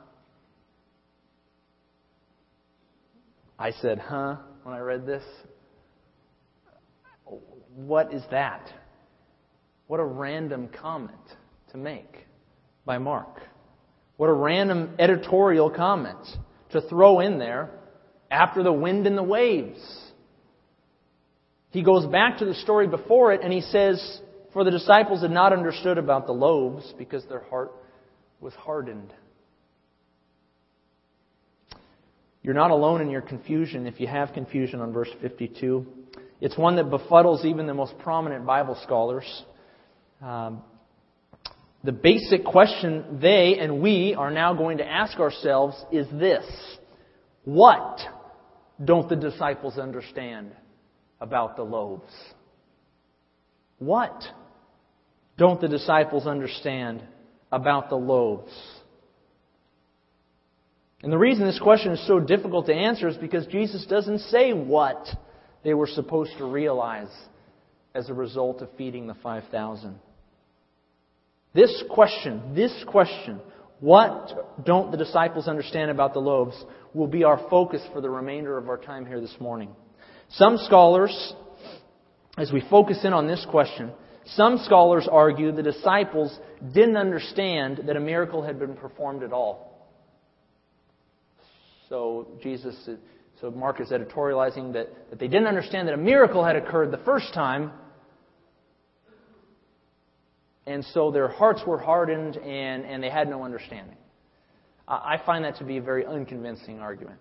I 3.59 3.73
said, 3.73 3.99
Huh? 3.99 4.37
when 4.63 4.75
I 4.75 4.79
read 4.79 5.05
this. 5.05 5.25
What 7.75 8.13
is 8.13 8.23
that? 8.31 8.71
What 9.87 10.01
a 10.01 10.05
random 10.05 10.69
comment 10.81 11.17
to 11.73 11.79
make 11.79 12.27
by 12.85 12.99
Mark. 12.99 13.41
What 14.17 14.29
a 14.29 14.33
random 14.33 14.95
editorial 14.99 15.71
comment 15.71 16.19
to 16.71 16.81
throw 16.83 17.21
in 17.21 17.39
there 17.39 17.71
after 18.31 18.63
the 18.63 18.73
wind 18.73 19.07
and 19.07 19.17
the 19.17 19.23
waves. 19.23 19.81
He 21.71 21.83
goes 21.83 22.07
back 22.07 22.39
to 22.39 22.45
the 22.45 22.55
story 22.55 22.87
before 22.87 23.33
it 23.33 23.41
and 23.43 23.53
he 23.53 23.63
says, 23.63 24.21
For 24.53 24.65
the 24.65 24.71
disciples 24.71 25.23
had 25.23 25.31
not 25.31 25.53
understood 25.53 25.99
about 25.99 26.27
the 26.27 26.33
loaves 26.33 26.93
because 26.99 27.25
their 27.27 27.45
heart 27.45 27.73
was 28.41 28.53
hardened. 28.55 29.13
You're 32.43 32.55
not 32.55 32.71
alone 32.71 33.01
in 33.01 33.11
your 33.11 33.23
confusion 33.23 33.87
if 33.87 34.01
you 34.01 34.07
have 34.07 34.35
confusion 34.35 34.81
on 34.81 34.93
verse 34.93 35.09
52. 35.21 35.87
It's 36.43 36.59
one 36.59 36.75
that 36.75 36.91
befuddles 36.91 37.45
even 37.45 37.69
the 37.69 37.73
most 37.73 37.97
prominent 38.01 38.45
Bible 38.45 38.77
scholars. 38.83 39.45
Um, 40.21 40.65
the 41.85 41.93
basic 41.93 42.45
question 42.45 43.21
they 43.23 43.59
and 43.61 43.81
we 43.81 44.17
are 44.19 44.33
now 44.33 44.53
going 44.53 44.79
to 44.79 44.85
ask 44.85 45.21
ourselves 45.21 45.77
is 45.93 46.09
this 46.11 46.45
What 47.45 48.01
don't 48.85 49.09
the 49.09 49.15
disciples 49.15 49.79
understand 49.79 50.51
about 51.21 51.55
the 51.55 51.63
loaves? 51.63 52.13
What 53.79 54.21
don't 55.39 55.61
the 55.61 55.69
disciples 55.69 56.27
understand 56.27 57.05
about 57.53 57.89
the 57.89 57.97
loaves? 57.97 58.53
And 61.05 61.13
the 61.13 61.19
reason 61.19 61.47
this 61.47 61.61
question 61.61 61.93
is 61.93 62.05
so 62.05 62.19
difficult 62.19 62.67
to 62.67 62.75
answer 62.75 63.07
is 63.07 63.17
because 63.17 63.47
Jesus 63.47 63.87
doesn't 63.87 64.19
say 64.23 64.53
what 64.53 65.07
they 65.65 65.75
were 65.75 65.87
supposed 65.87 66.33
to 66.39 66.45
realize 66.45 67.11
as 67.95 68.09
a 68.09 68.15
result 68.15 68.63
of 68.63 68.69
feeding 68.77 69.07
the 69.07 69.15
5,000. 69.15 69.99
This 71.55 71.83
question, 71.91 72.55
this 72.55 72.73
question, 72.87 73.41
what 73.81 74.65
don't 74.65 74.91
the 74.91 74.97
disciples 74.97 75.49
understand 75.49 75.91
about 75.91 76.15
the 76.15 76.21
loaves, 76.21 76.57
will 76.95 77.07
be 77.07 77.25
our 77.25 77.47
focus 77.51 77.83
for 77.93 78.01
the 78.01 78.09
remainder 78.09 78.57
of 78.57 78.69
our 78.69 78.79
time 78.79 79.07
here 79.07 79.21
this 79.21 79.35
morning. 79.39 79.71
Some 80.31 80.57
scholars, 80.59 81.35
as 82.39 82.51
we 82.53 82.63
focus 82.71 83.01
in 83.05 83.13
on 83.13 83.27
this 83.27 83.47
question, 83.51 83.93
some 84.25 84.59
scholars 84.65 85.09
argue 85.11 85.53
the 85.53 85.63
disciples 85.63 86.37
didn't 86.73 86.97
understand 86.97 87.83
that 87.87 87.97
a 87.97 88.01
miracle 88.01 88.43
had 88.43 88.59
been 88.59 88.75
performed 88.75 89.23
at 89.23 89.33
all. 89.33 89.91
So 91.89 92.29
Jesus, 92.43 92.89
so 93.43 93.51
Mark 93.51 93.81
is 93.81 93.89
editorializing 93.89 94.73
that, 94.75 95.11
that 95.11 95.19
they 95.19 95.27
didn't 95.27 95.49
understand 95.49 95.89
that 95.89 95.95
a 95.95 95.99
miracle 95.99 96.45
had 96.45 96.55
occurred 96.55 96.93
the 96.93 96.99
first 96.99 97.35
time, 97.35 97.73
and 100.65 100.85
so 100.95 101.11
their 101.11 101.27
hearts 101.27 101.61
were 101.67 101.79
hardened 101.79 102.37
and, 102.37 102.85
and 102.85 103.03
they 103.03 103.11
had 103.11 103.29
no 103.29 103.43
understanding. 103.43 103.97
I 104.87 105.21
find 105.27 105.45
that 105.45 105.57
to 105.57 105.65
be 105.65 105.79
a 105.79 105.83
very 105.83 106.07
unconvincing 106.07 106.79
argument. 106.79 107.19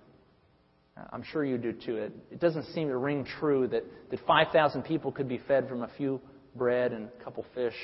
I'm 1.11 1.23
sure 1.23 1.43
you 1.43 1.57
do 1.57 1.71
too. 1.71 1.97
It, 1.97 2.13
it 2.31 2.39
doesn't 2.39 2.65
seem 2.67 2.89
to 2.89 2.97
ring 2.97 3.25
true 3.39 3.67
that, 3.69 3.83
that 4.11 4.19
5,000 4.27 4.83
people 4.83 5.11
could 5.11 5.27
be 5.27 5.39
fed 5.47 5.67
from 5.67 5.81
a 5.81 5.89
few 5.97 6.21
bread 6.55 6.91
and 6.91 7.07
a 7.07 7.23
couple 7.23 7.45
fish, 7.55 7.75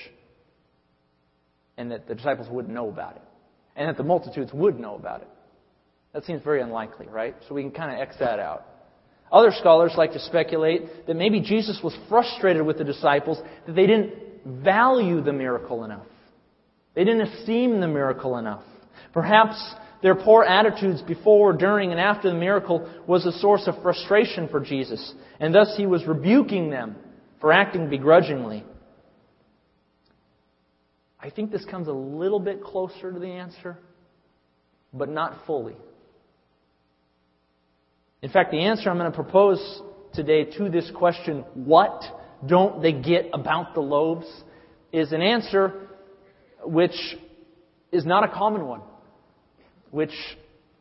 and 1.75 1.89
that 1.89 2.07
the 2.07 2.13
disciples 2.13 2.49
wouldn't 2.51 2.73
know 2.73 2.89
about 2.89 3.15
it, 3.15 3.23
and 3.75 3.89
that 3.89 3.97
the 3.97 4.03
multitudes 4.03 4.53
would 4.53 4.79
know 4.79 4.93
about 4.93 5.21
it. 5.21 5.27
That 6.17 6.25
seems 6.25 6.41
very 6.41 6.61
unlikely, 6.61 7.05
right? 7.11 7.35
So 7.47 7.53
we 7.53 7.61
can 7.61 7.69
kind 7.69 7.93
of 7.93 7.99
X 7.99 8.15
that 8.17 8.39
out. 8.39 8.65
Other 9.31 9.51
scholars 9.51 9.91
like 9.97 10.13
to 10.13 10.19
speculate 10.19 11.05
that 11.05 11.15
maybe 11.15 11.41
Jesus 11.41 11.79
was 11.83 11.95
frustrated 12.09 12.65
with 12.65 12.79
the 12.79 12.83
disciples 12.83 13.37
that 13.67 13.75
they 13.75 13.85
didn't 13.85 14.15
value 14.63 15.21
the 15.21 15.31
miracle 15.31 15.83
enough. 15.83 16.07
They 16.95 17.03
didn't 17.03 17.21
esteem 17.21 17.81
the 17.81 17.87
miracle 17.87 18.35
enough. 18.39 18.63
Perhaps 19.13 19.63
their 20.01 20.15
poor 20.15 20.43
attitudes 20.43 21.03
before, 21.03 21.53
during, 21.53 21.91
and 21.91 21.99
after 21.99 22.31
the 22.31 22.35
miracle 22.35 22.91
was 23.05 23.23
a 23.27 23.31
source 23.33 23.67
of 23.67 23.79
frustration 23.83 24.47
for 24.47 24.59
Jesus, 24.59 25.13
and 25.39 25.53
thus 25.53 25.75
he 25.77 25.85
was 25.85 26.03
rebuking 26.07 26.71
them 26.71 26.95
for 27.39 27.53
acting 27.53 27.91
begrudgingly. 27.91 28.63
I 31.19 31.29
think 31.29 31.51
this 31.51 31.65
comes 31.65 31.87
a 31.87 31.93
little 31.93 32.39
bit 32.39 32.63
closer 32.63 33.13
to 33.13 33.19
the 33.19 33.33
answer, 33.33 33.77
but 34.91 35.09
not 35.09 35.45
fully. 35.45 35.75
In 38.21 38.29
fact, 38.31 38.51
the 38.51 38.59
answer 38.59 38.89
I'm 38.89 38.97
going 38.97 39.11
to 39.11 39.15
propose 39.15 39.81
today 40.13 40.45
to 40.57 40.69
this 40.69 40.89
question, 40.95 41.45
what 41.53 42.01
don't 42.45 42.81
they 42.81 42.91
get 42.91 43.29
about 43.31 43.75
the 43.75 43.81
loaves, 43.81 44.25
is 44.91 45.11
an 45.11 45.21
answer 45.21 45.87
which 46.63 46.95
is 47.91 48.05
not 48.05 48.23
a 48.23 48.27
common 48.27 48.65
one, 48.65 48.81
which 49.91 50.13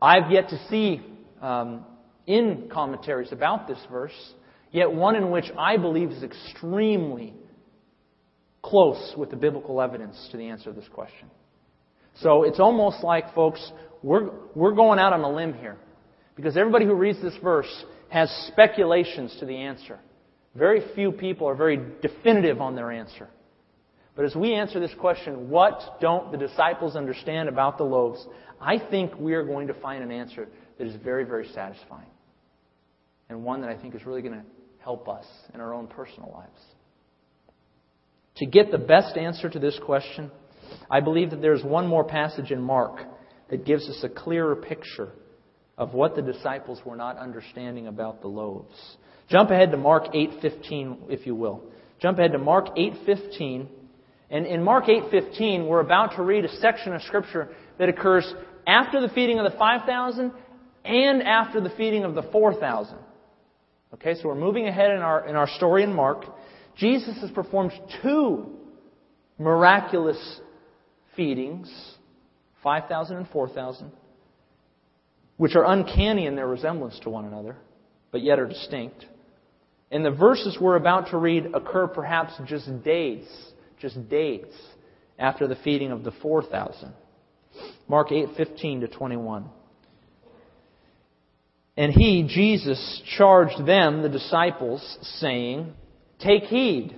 I've 0.00 0.30
yet 0.30 0.48
to 0.48 0.68
see 0.70 1.02
um, 1.42 1.84
in 2.26 2.70
commentaries 2.72 3.32
about 3.32 3.68
this 3.68 3.78
verse, 3.90 4.34
yet 4.72 4.90
one 4.90 5.14
in 5.14 5.30
which 5.30 5.50
I 5.58 5.76
believe 5.76 6.10
is 6.10 6.22
extremely 6.22 7.34
close 8.62 9.14
with 9.16 9.30
the 9.30 9.36
biblical 9.36 9.80
evidence 9.82 10.28
to 10.32 10.38
the 10.38 10.48
answer 10.48 10.72
to 10.72 10.80
this 10.80 10.88
question. 10.88 11.30
So 12.20 12.44
it's 12.44 12.58
almost 12.58 13.04
like, 13.04 13.34
folks, 13.34 13.72
we're, 14.02 14.30
we're 14.54 14.72
going 14.72 14.98
out 14.98 15.12
on 15.12 15.20
a 15.20 15.30
limb 15.30 15.52
here. 15.52 15.76
Because 16.36 16.56
everybody 16.56 16.84
who 16.84 16.94
reads 16.94 17.20
this 17.20 17.36
verse 17.42 17.84
has 18.08 18.30
speculations 18.48 19.34
to 19.40 19.46
the 19.46 19.56
answer. 19.56 19.98
Very 20.54 20.82
few 20.94 21.10
people 21.10 21.48
are 21.48 21.54
very 21.54 21.80
definitive 22.00 22.60
on 22.60 22.76
their 22.76 22.92
answer. 22.92 23.28
But 24.14 24.24
as 24.24 24.34
we 24.34 24.54
answer 24.54 24.80
this 24.80 24.94
question, 24.98 25.50
what 25.50 26.00
don't 26.00 26.32
the 26.32 26.38
disciples 26.38 26.96
understand 26.96 27.48
about 27.48 27.76
the 27.76 27.84
loaves? 27.84 28.24
I 28.60 28.78
think 28.78 29.14
we 29.18 29.34
are 29.34 29.44
going 29.44 29.66
to 29.66 29.74
find 29.74 30.02
an 30.02 30.10
answer 30.10 30.48
that 30.78 30.86
is 30.86 30.96
very, 31.02 31.24
very 31.24 31.48
satisfying. 31.48 32.08
And 33.28 33.44
one 33.44 33.60
that 33.62 33.70
I 33.70 33.76
think 33.76 33.94
is 33.94 34.06
really 34.06 34.22
going 34.22 34.34
to 34.34 34.44
help 34.78 35.08
us 35.08 35.26
in 35.52 35.60
our 35.60 35.74
own 35.74 35.86
personal 35.86 36.30
lives. 36.32 36.60
To 38.36 38.46
get 38.46 38.70
the 38.70 38.78
best 38.78 39.16
answer 39.16 39.50
to 39.50 39.58
this 39.58 39.78
question, 39.84 40.30
I 40.90 41.00
believe 41.00 41.30
that 41.30 41.42
there's 41.42 41.64
one 41.64 41.86
more 41.86 42.04
passage 42.04 42.50
in 42.50 42.62
Mark 42.62 43.00
that 43.50 43.64
gives 43.64 43.88
us 43.88 44.00
a 44.02 44.08
clearer 44.08 44.56
picture 44.56 45.10
of 45.78 45.92
what 45.94 46.16
the 46.16 46.22
disciples 46.22 46.80
were 46.84 46.96
not 46.96 47.18
understanding 47.18 47.86
about 47.86 48.20
the 48.22 48.28
loaves. 48.28 48.96
Jump 49.28 49.50
ahead 49.50 49.70
to 49.72 49.76
Mark 49.76 50.14
8:15 50.14 51.10
if 51.10 51.26
you 51.26 51.34
will. 51.34 51.62
Jump 52.00 52.18
ahead 52.18 52.32
to 52.32 52.38
Mark 52.38 52.76
8:15 52.76 53.68
and 54.30 54.46
in 54.46 54.62
Mark 54.62 54.88
8:15 54.88 55.66
we're 55.66 55.80
about 55.80 56.16
to 56.16 56.22
read 56.22 56.44
a 56.44 56.48
section 56.56 56.94
of 56.94 57.02
scripture 57.02 57.48
that 57.78 57.88
occurs 57.88 58.34
after 58.66 59.00
the 59.00 59.08
feeding 59.08 59.38
of 59.38 59.50
the 59.50 59.58
5000 59.58 60.32
and 60.84 61.22
after 61.22 61.60
the 61.60 61.70
feeding 61.70 62.04
of 62.04 62.14
the 62.14 62.22
4000. 62.22 62.98
Okay, 63.94 64.14
so 64.14 64.28
we're 64.28 64.34
moving 64.34 64.66
ahead 64.66 64.90
in 64.90 65.00
our 65.00 65.26
in 65.26 65.36
our 65.36 65.48
story 65.48 65.82
in 65.82 65.92
Mark. 65.92 66.24
Jesus 66.76 67.18
has 67.20 67.30
performed 67.30 67.72
two 68.02 68.56
miraculous 69.38 70.40
feedings, 71.14 71.96
5,000 72.62 73.16
and 73.16 73.28
4,000, 73.28 73.90
which 75.36 75.54
are 75.54 75.64
uncanny 75.64 76.26
in 76.26 76.36
their 76.36 76.46
resemblance 76.46 76.98
to 77.00 77.10
one 77.10 77.24
another, 77.24 77.56
but 78.10 78.22
yet 78.22 78.38
are 78.38 78.46
distinct. 78.46 79.04
And 79.90 80.04
the 80.04 80.10
verses 80.10 80.58
we're 80.60 80.76
about 80.76 81.10
to 81.10 81.18
read 81.18 81.54
occur 81.54 81.86
perhaps 81.86 82.32
just 82.46 82.82
days, 82.82 83.26
just 83.78 84.08
days 84.08 84.46
after 85.18 85.46
the 85.46 85.56
feeding 85.56 85.92
of 85.92 86.02
the 86.02 86.12
4,000. 86.22 86.92
Mark 87.88 88.08
8:15 88.10 88.80
to 88.80 88.88
21. 88.88 89.48
And 91.76 91.92
he, 91.92 92.26
Jesus, 92.26 93.02
charged 93.16 93.66
them, 93.66 94.02
the 94.02 94.08
disciples, 94.08 94.98
saying, 95.20 95.74
Take 96.18 96.44
heed. 96.44 96.96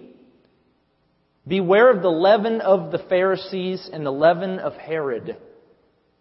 Beware 1.46 1.90
of 1.90 2.02
the 2.02 2.10
leaven 2.10 2.60
of 2.60 2.92
the 2.92 2.98
Pharisees 2.98 3.90
and 3.92 4.06
the 4.06 4.12
leaven 4.12 4.58
of 4.60 4.74
Herod. 4.74 5.36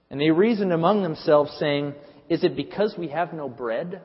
And 0.09 0.19
they 0.19 0.31
reasoned 0.31 0.73
among 0.73 1.03
themselves, 1.03 1.51
saying, 1.59 1.93
Is 2.29 2.43
it 2.43 2.55
because 2.55 2.95
we 2.97 3.07
have 3.09 3.33
no 3.33 3.47
bread? 3.47 4.01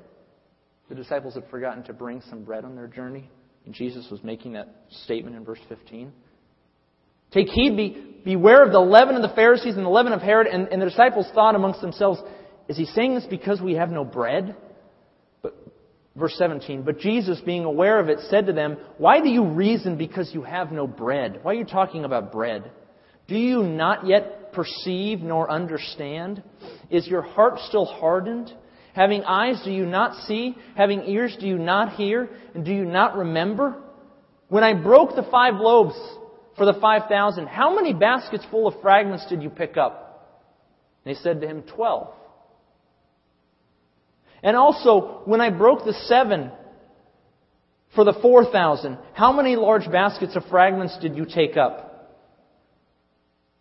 The 0.88 0.94
disciples 0.94 1.35
had 1.35 1.48
forgotten 1.48 1.82
to 1.85 1.92
bring 1.92 2.22
some 2.28 2.44
bread 2.44 2.64
on 2.64 2.74
their 2.74 2.87
journey. 2.87 3.28
And 3.64 3.74
Jesus 3.74 4.08
was 4.11 4.22
making 4.22 4.52
that 4.52 4.68
statement 5.04 5.37
in 5.37 5.44
verse 5.44 5.61
15. 5.68 6.12
Take 7.32 7.48
heed, 7.48 7.76
be, 7.76 8.16
beware 8.24 8.64
of 8.64 8.72
the 8.72 8.80
leaven 8.80 9.16
of 9.16 9.22
the 9.22 9.35
Pharisees 9.35 9.76
and 9.76 9.87
the 9.87 9.90
leaven 9.90 10.12
of 10.12 10.20
Herod. 10.20 10.46
And, 10.46 10.68
and 10.68 10.82
the 10.82 10.87
disciples 10.87 11.26
thought 11.35 11.54
amongst 11.54 11.80
themselves, 11.80 12.20
Is 12.68 12.76
he 12.76 12.85
saying 12.85 13.14
this 13.14 13.26
because 13.28 13.61
we 13.61 13.74
have 13.74 13.90
no 13.90 14.04
bread? 14.04 14.56
But, 15.42 15.56
Verse 16.14 16.35
17, 16.37 16.82
but 16.82 16.98
Jesus, 16.98 17.40
being 17.40 17.64
aware 17.64 17.98
of 17.98 18.11
it, 18.11 18.18
said 18.28 18.44
to 18.44 18.52
them, 18.52 18.76
Why 18.98 19.22
do 19.22 19.30
you 19.30 19.46
reason 19.46 19.96
because 19.96 20.30
you 20.35 20.42
have 20.42 20.70
no 20.70 20.87
bread? 20.87 21.40
Why 21.40 21.52
are 21.52 21.54
you 21.54 21.64
talking 21.64 22.04
about 22.04 22.32
bread? 22.32 22.70
Do 23.28 23.35
you 23.35 23.62
not 23.62 24.06
yet 24.06 24.41
perceive 24.52 25.20
nor 25.20 25.50
understand? 25.50 26.42
Is 26.90 27.06
your 27.06 27.22
heart 27.22 27.58
still 27.68 27.84
hardened? 27.84 28.52
Having 28.94 29.24
eyes, 29.24 29.60
do 29.64 29.70
you 29.70 29.86
not 29.86 30.26
see? 30.26 30.54
Having 30.76 31.04
ears, 31.04 31.36
do 31.40 31.46
you 31.46 31.58
not 31.58 31.94
hear? 31.94 32.28
And 32.54 32.64
do 32.64 32.72
you 32.72 32.84
not 32.84 33.16
remember? 33.16 33.82
When 34.48 34.62
I 34.62 34.74
broke 34.74 35.16
the 35.16 35.26
five 35.30 35.54
loaves 35.54 35.94
for 36.56 36.66
the 36.66 36.78
five 36.80 37.08
thousand, 37.08 37.46
how 37.46 37.74
many 37.74 37.94
baskets 37.94 38.44
full 38.50 38.66
of 38.66 38.80
fragments 38.82 39.26
did 39.28 39.42
you 39.42 39.50
pick 39.50 39.76
up? 39.76 40.00
they 41.04 41.14
said 41.14 41.40
to 41.40 41.48
him, 41.48 41.62
Twelve. 41.62 42.14
And 44.42 44.56
also, 44.56 45.22
when 45.24 45.40
I 45.40 45.50
broke 45.50 45.84
the 45.84 45.94
seven 46.06 46.50
for 47.94 48.04
the 48.04 48.14
4,000, 48.20 48.98
how 49.14 49.32
many 49.32 49.54
large 49.56 49.90
baskets 49.90 50.34
of 50.34 50.44
fragments 50.50 50.98
did 51.00 51.16
you 51.16 51.26
take 51.26 51.56
up? 51.56 51.91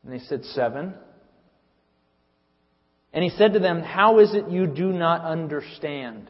And 0.03 0.13
they 0.13 0.19
said, 0.19 0.43
Seven. 0.45 0.93
And 3.13 3.23
he 3.23 3.29
said 3.31 3.53
to 3.53 3.59
them, 3.59 3.81
How 3.81 4.19
is 4.19 4.33
it 4.33 4.49
you 4.49 4.67
do 4.67 4.91
not 4.91 5.21
understand? 5.21 6.29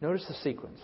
Notice 0.00 0.24
the 0.28 0.34
sequence. 0.34 0.80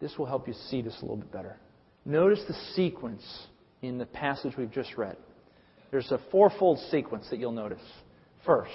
This 0.00 0.18
will 0.18 0.26
help 0.26 0.46
you 0.46 0.54
see 0.68 0.82
this 0.82 0.96
a 0.98 1.02
little 1.02 1.16
bit 1.16 1.32
better. 1.32 1.56
Notice 2.04 2.42
the 2.46 2.54
sequence 2.74 3.24
in 3.82 3.98
the 3.98 4.06
passage 4.06 4.52
we've 4.56 4.72
just 4.72 4.96
read. 4.96 5.16
There's 5.90 6.10
a 6.10 6.20
fourfold 6.30 6.78
sequence 6.90 7.26
that 7.30 7.38
you'll 7.38 7.52
notice. 7.52 7.82
First, 8.44 8.70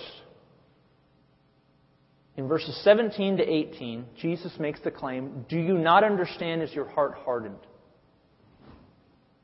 in 2.42 2.48
verses 2.48 2.76
17 2.84 3.38
to 3.38 3.48
18, 3.48 4.04
Jesus 4.20 4.52
makes 4.60 4.80
the 4.82 4.90
claim 4.90 5.46
Do 5.48 5.60
you 5.60 5.78
not 5.78 6.04
understand? 6.04 6.64
Is 6.64 6.74
your 6.74 6.90
heart 6.90 7.14
hardened? 7.24 7.60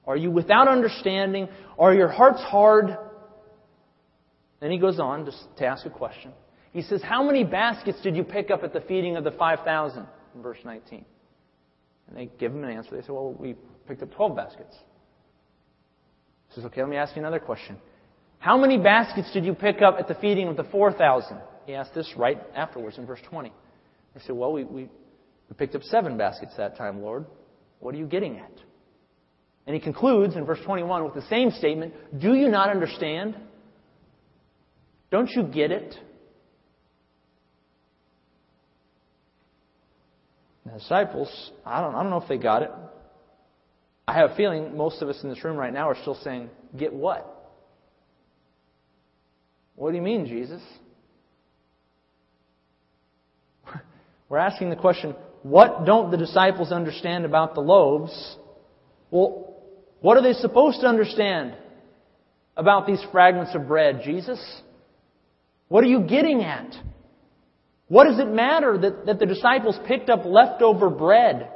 Are 0.08 0.18
you 0.18 0.32
without 0.32 0.68
understanding? 0.68 1.48
Are 1.78 1.94
your 1.94 2.08
hearts 2.08 2.42
hard? 2.42 2.98
Then 4.62 4.72
he 4.72 4.80
goes 4.80 5.00
on 5.00 5.32
to 5.58 5.66
ask 5.66 5.86
a 5.86 5.92
question. 5.92 6.32
He 6.72 6.82
says, 6.82 7.04
How 7.04 7.24
many 7.24 7.44
baskets 7.44 8.02
did 8.02 8.16
you 8.16 8.24
pick 8.24 8.50
up 8.50 8.64
at 8.64 8.74
the 8.74 8.82
feeding 8.82 9.16
of 9.16 9.24
the 9.24 9.32
5,000? 9.32 10.08
In 10.34 10.42
verse 10.42 10.58
19. 10.66 11.06
And 12.08 12.18
they 12.18 12.32
give 12.40 12.52
him 12.52 12.64
an 12.64 12.72
answer. 12.72 12.96
They 12.96 13.04
say, 13.04 13.12
Well, 13.12 13.32
we 13.32 13.56
picked 13.88 14.02
up 14.02 14.12
12 14.12 14.36
baskets. 14.36 14.76
He 16.48 16.56
says, 16.56 16.66
Okay, 16.66 16.82
let 16.82 16.90
me 16.90 16.98
ask 16.98 17.16
you 17.16 17.22
another 17.22 17.40
question. 17.40 17.78
How 18.48 18.58
many 18.58 18.78
baskets 18.78 19.30
did 19.34 19.44
you 19.44 19.54
pick 19.54 19.82
up 19.82 19.98
at 20.00 20.08
the 20.08 20.16
feeding 20.16 20.48
of 20.48 20.56
the 20.56 20.64
4,000? 20.64 21.38
He 21.66 21.74
asked 21.74 21.94
this 21.94 22.14
right 22.16 22.42
afterwards 22.56 22.98
in 22.98 23.06
verse 23.06 23.20
20. 23.30 23.52
They 24.14 24.22
said, 24.22 24.38
Well, 24.38 24.54
we, 24.54 24.64
we, 24.64 24.84
we 24.84 25.56
picked 25.58 25.76
up 25.76 25.84
seven 25.84 26.18
baskets 26.18 26.54
that 26.56 26.78
time, 26.78 27.02
Lord. 27.02 27.26
What 27.82 27.94
are 27.94 27.98
you 27.98 28.06
getting 28.06 28.38
at? 28.38 28.54
And 29.66 29.74
he 29.74 29.82
concludes 29.82 30.38
in 30.38 30.46
verse 30.46 30.60
21 30.64 31.04
with 31.04 31.14
the 31.14 31.28
same 31.28 31.52
statement 31.52 31.94
Do 32.22 32.36
you 32.36 32.48
not 32.48 32.70
understand? 32.70 33.36
Don't 35.12 35.30
you 35.32 35.44
get 35.44 35.72
it? 35.74 35.94
the 40.66 40.80
disciples, 40.80 41.52
I 41.66 41.82
don't, 41.82 41.96
I 41.96 42.02
don't 42.02 42.12
know 42.12 42.22
if 42.22 42.30
they 42.30 42.38
got 42.38 42.62
it. 42.62 42.72
I 44.08 44.14
have 44.14 44.32
a 44.32 44.36
feeling 44.38 44.78
most 44.78 45.02
of 45.02 45.10
us 45.10 45.22
in 45.22 45.28
this 45.28 45.44
room 45.44 45.58
right 45.58 45.74
now 45.74 45.90
are 45.90 45.98
still 46.00 46.18
saying, 46.24 46.50
Get 46.78 46.94
what? 46.94 47.37
What 49.78 49.92
do 49.92 49.96
you 49.96 50.02
mean, 50.02 50.26
Jesus? 50.26 50.62
We're 54.28 54.40
asking 54.40 54.72
the 54.72 54.76
question, 54.76 55.16
what 55.44 55.86
don't 55.86 56.10
the 56.10 56.18
disciples 56.18 56.72
understand 56.72 57.26
about 57.26 57.54
the 57.54 57.62
loaves? 57.62 58.38
Well, 59.12 59.56
what 60.02 60.18
are 60.18 60.24
they 60.24 60.34
supposed 60.34 60.82
to 60.82 60.88
understand 60.88 61.56
about 62.58 62.88
these 62.88 63.00
fragments 63.12 63.54
of 63.54 63.68
bread, 63.68 64.02
Jesus? 64.04 64.44
What 65.68 65.84
are 65.84 65.88
you 65.88 66.02
getting 66.02 66.44
at? 66.44 66.76
What 67.88 68.06
does 68.06 68.20
it 68.20 68.28
matter 68.28 68.80
that, 68.80 69.06
that 69.06 69.20
the 69.20 69.28
disciples 69.28 69.78
picked 69.88 70.10
up 70.10 70.26
leftover 70.26 70.90
bread 70.90 71.52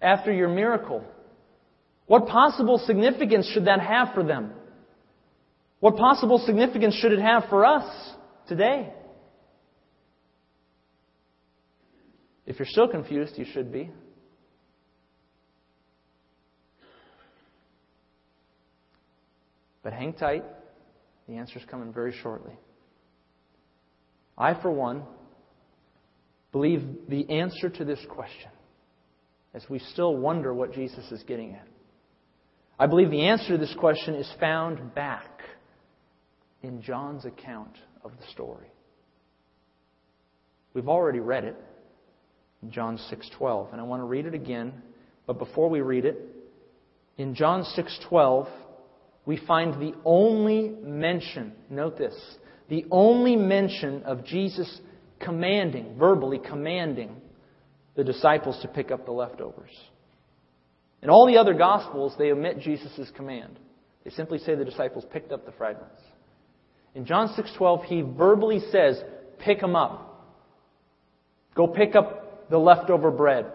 after 0.00 0.32
your 0.32 0.48
miracle? 0.48 1.04
What 2.06 2.26
possible 2.26 2.78
significance 2.86 3.46
should 3.52 3.66
that 3.66 3.80
have 3.80 4.14
for 4.14 4.24
them? 4.24 4.52
What 5.84 5.98
possible 5.98 6.38
significance 6.38 6.94
should 6.94 7.12
it 7.12 7.20
have 7.20 7.44
for 7.50 7.62
us 7.62 7.84
today? 8.48 8.90
If 12.46 12.58
you're 12.58 12.64
still 12.64 12.88
confused, 12.88 13.34
you 13.36 13.44
should 13.44 13.70
be. 13.70 13.90
But 19.82 19.92
hang 19.92 20.14
tight. 20.14 20.44
The 21.28 21.34
answer's 21.34 21.64
coming 21.70 21.92
very 21.92 22.14
shortly. 22.22 22.54
I, 24.38 24.54
for 24.62 24.70
one, 24.70 25.02
believe 26.50 26.82
the 27.10 27.28
answer 27.28 27.68
to 27.68 27.84
this 27.84 28.00
question 28.08 28.50
as 29.52 29.68
we 29.68 29.80
still 29.80 30.16
wonder 30.16 30.54
what 30.54 30.72
Jesus 30.72 31.12
is 31.12 31.22
getting 31.24 31.52
at. 31.52 31.68
I 32.78 32.86
believe 32.86 33.10
the 33.10 33.26
answer 33.26 33.48
to 33.48 33.58
this 33.58 33.74
question 33.78 34.14
is 34.14 34.32
found 34.40 34.94
back 34.94 35.28
in 36.64 36.80
John's 36.80 37.26
account 37.26 37.76
of 38.02 38.10
the 38.18 38.26
story. 38.32 38.72
We've 40.72 40.88
already 40.88 41.20
read 41.20 41.44
it 41.44 41.56
in 42.62 42.70
John 42.70 42.96
6:12, 42.96 43.72
and 43.72 43.80
I 43.80 43.84
want 43.84 44.00
to 44.00 44.06
read 44.06 44.24
it 44.24 44.34
again, 44.34 44.82
but 45.26 45.38
before 45.38 45.68
we 45.68 45.82
read 45.82 46.06
it, 46.06 46.18
in 47.18 47.34
John 47.34 47.64
6:12, 47.64 48.48
we 49.26 49.36
find 49.36 49.74
the 49.74 49.94
only 50.04 50.70
mention, 50.70 51.54
note 51.68 51.98
this, 51.98 52.38
the 52.68 52.86
only 52.90 53.36
mention 53.36 54.02
of 54.04 54.24
Jesus 54.24 54.80
commanding, 55.20 55.96
verbally 55.98 56.38
commanding, 56.38 57.20
the 57.94 58.04
disciples 58.04 58.58
to 58.62 58.68
pick 58.68 58.90
up 58.90 59.04
the 59.04 59.12
leftovers. 59.12 59.70
In 61.02 61.10
all 61.10 61.26
the 61.26 61.36
other 61.36 61.54
Gospels, 61.54 62.16
they 62.16 62.32
omit 62.32 62.58
Jesus' 62.58 63.10
command. 63.10 63.60
They 64.02 64.10
simply 64.10 64.38
say 64.38 64.54
the 64.54 64.64
disciples 64.64 65.04
picked 65.12 65.30
up 65.30 65.44
the 65.44 65.52
fragments. 65.52 66.00
In 66.94 67.06
John 67.06 67.28
6:12, 67.28 67.84
he 67.84 68.02
verbally 68.02 68.60
says, 68.70 69.02
"Pick 69.38 69.60
them 69.60 69.74
up. 69.74 70.24
Go 71.54 71.66
pick 71.66 71.94
up 71.96 72.48
the 72.50 72.58
leftover 72.58 73.10
bread." 73.10 73.50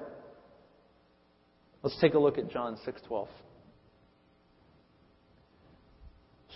Let's 1.82 1.98
take 2.00 2.14
a 2.14 2.20
look 2.20 2.38
at 2.38 2.50
John 2.50 2.78
6:12. 2.78 3.30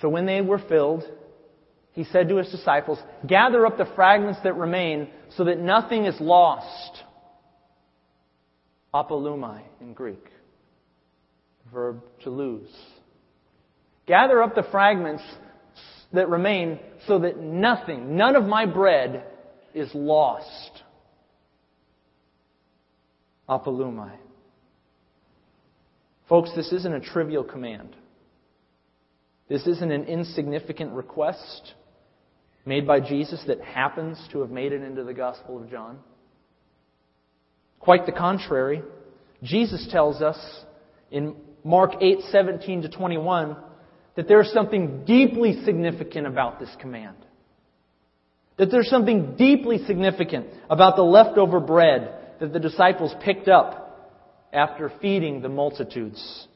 So 0.01 0.09
when 0.09 0.25
they 0.25 0.41
were 0.41 0.59
filled, 0.59 1.09
he 1.93 2.03
said 2.03 2.27
to 2.29 2.37
his 2.37 2.51
disciples, 2.51 3.01
Gather 3.25 3.65
up 3.65 3.77
the 3.77 3.85
fragments 3.85 4.39
that 4.41 4.53
remain 4.53 5.07
so 5.29 5.45
that 5.45 5.59
nothing 5.59 6.05
is 6.05 6.19
lost. 6.19 7.03
Apolumai 8.93 9.61
in 9.79 9.93
Greek. 9.93 10.25
Verb 11.71 12.01
to 12.23 12.29
lose. 12.29 12.69
Gather 14.05 14.43
up 14.43 14.55
the 14.55 14.63
fragments 14.63 15.23
that 16.13 16.29
remain 16.29 16.79
so 17.07 17.19
that 17.19 17.39
nothing, 17.39 18.15
none 18.15 18.35
of 18.35 18.45
my 18.45 18.65
bread 18.65 19.25
is 19.73 19.89
lost. 19.93 20.83
Apolumai. 23.49 24.13
Folks, 26.29 26.51
this 26.55 26.71
isn't 26.71 26.93
a 26.93 26.99
trivial 26.99 27.43
command. 27.43 27.95
This 29.49 29.67
isn't 29.67 29.91
an 29.91 30.05
insignificant 30.05 30.93
request 30.93 31.73
made 32.65 32.87
by 32.87 32.99
Jesus 32.99 33.43
that 33.47 33.61
happens 33.61 34.17
to 34.31 34.39
have 34.39 34.49
made 34.49 34.71
it 34.71 34.81
into 34.81 35.03
the 35.03 35.13
Gospel 35.13 35.61
of 35.61 35.69
John. 35.69 35.99
Quite 37.79 38.05
the 38.05 38.13
contrary. 38.13 38.81
Jesus 39.41 39.89
tells 39.91 40.21
us 40.21 40.37
in 41.11 41.35
Mark 41.65 41.95
8, 41.99 42.19
17 42.31 42.83
to 42.83 42.89
21 42.89 43.57
that 44.15 44.27
there's 44.27 44.51
something 44.51 45.05
deeply 45.05 45.63
significant 45.63 46.27
about 46.27 46.59
this 46.59 46.69
command. 46.79 47.17
That 48.57 48.69
there's 48.69 48.89
something 48.89 49.35
deeply 49.35 49.83
significant 49.85 50.47
about 50.69 50.95
the 50.95 51.03
leftover 51.03 51.59
bread 51.59 52.13
that 52.39 52.53
the 52.53 52.59
disciples 52.59 53.13
picked 53.23 53.47
up 53.47 53.83
after 54.51 54.91
feeding 55.01 55.41
the 55.41 55.49
multitudes. 55.49 56.47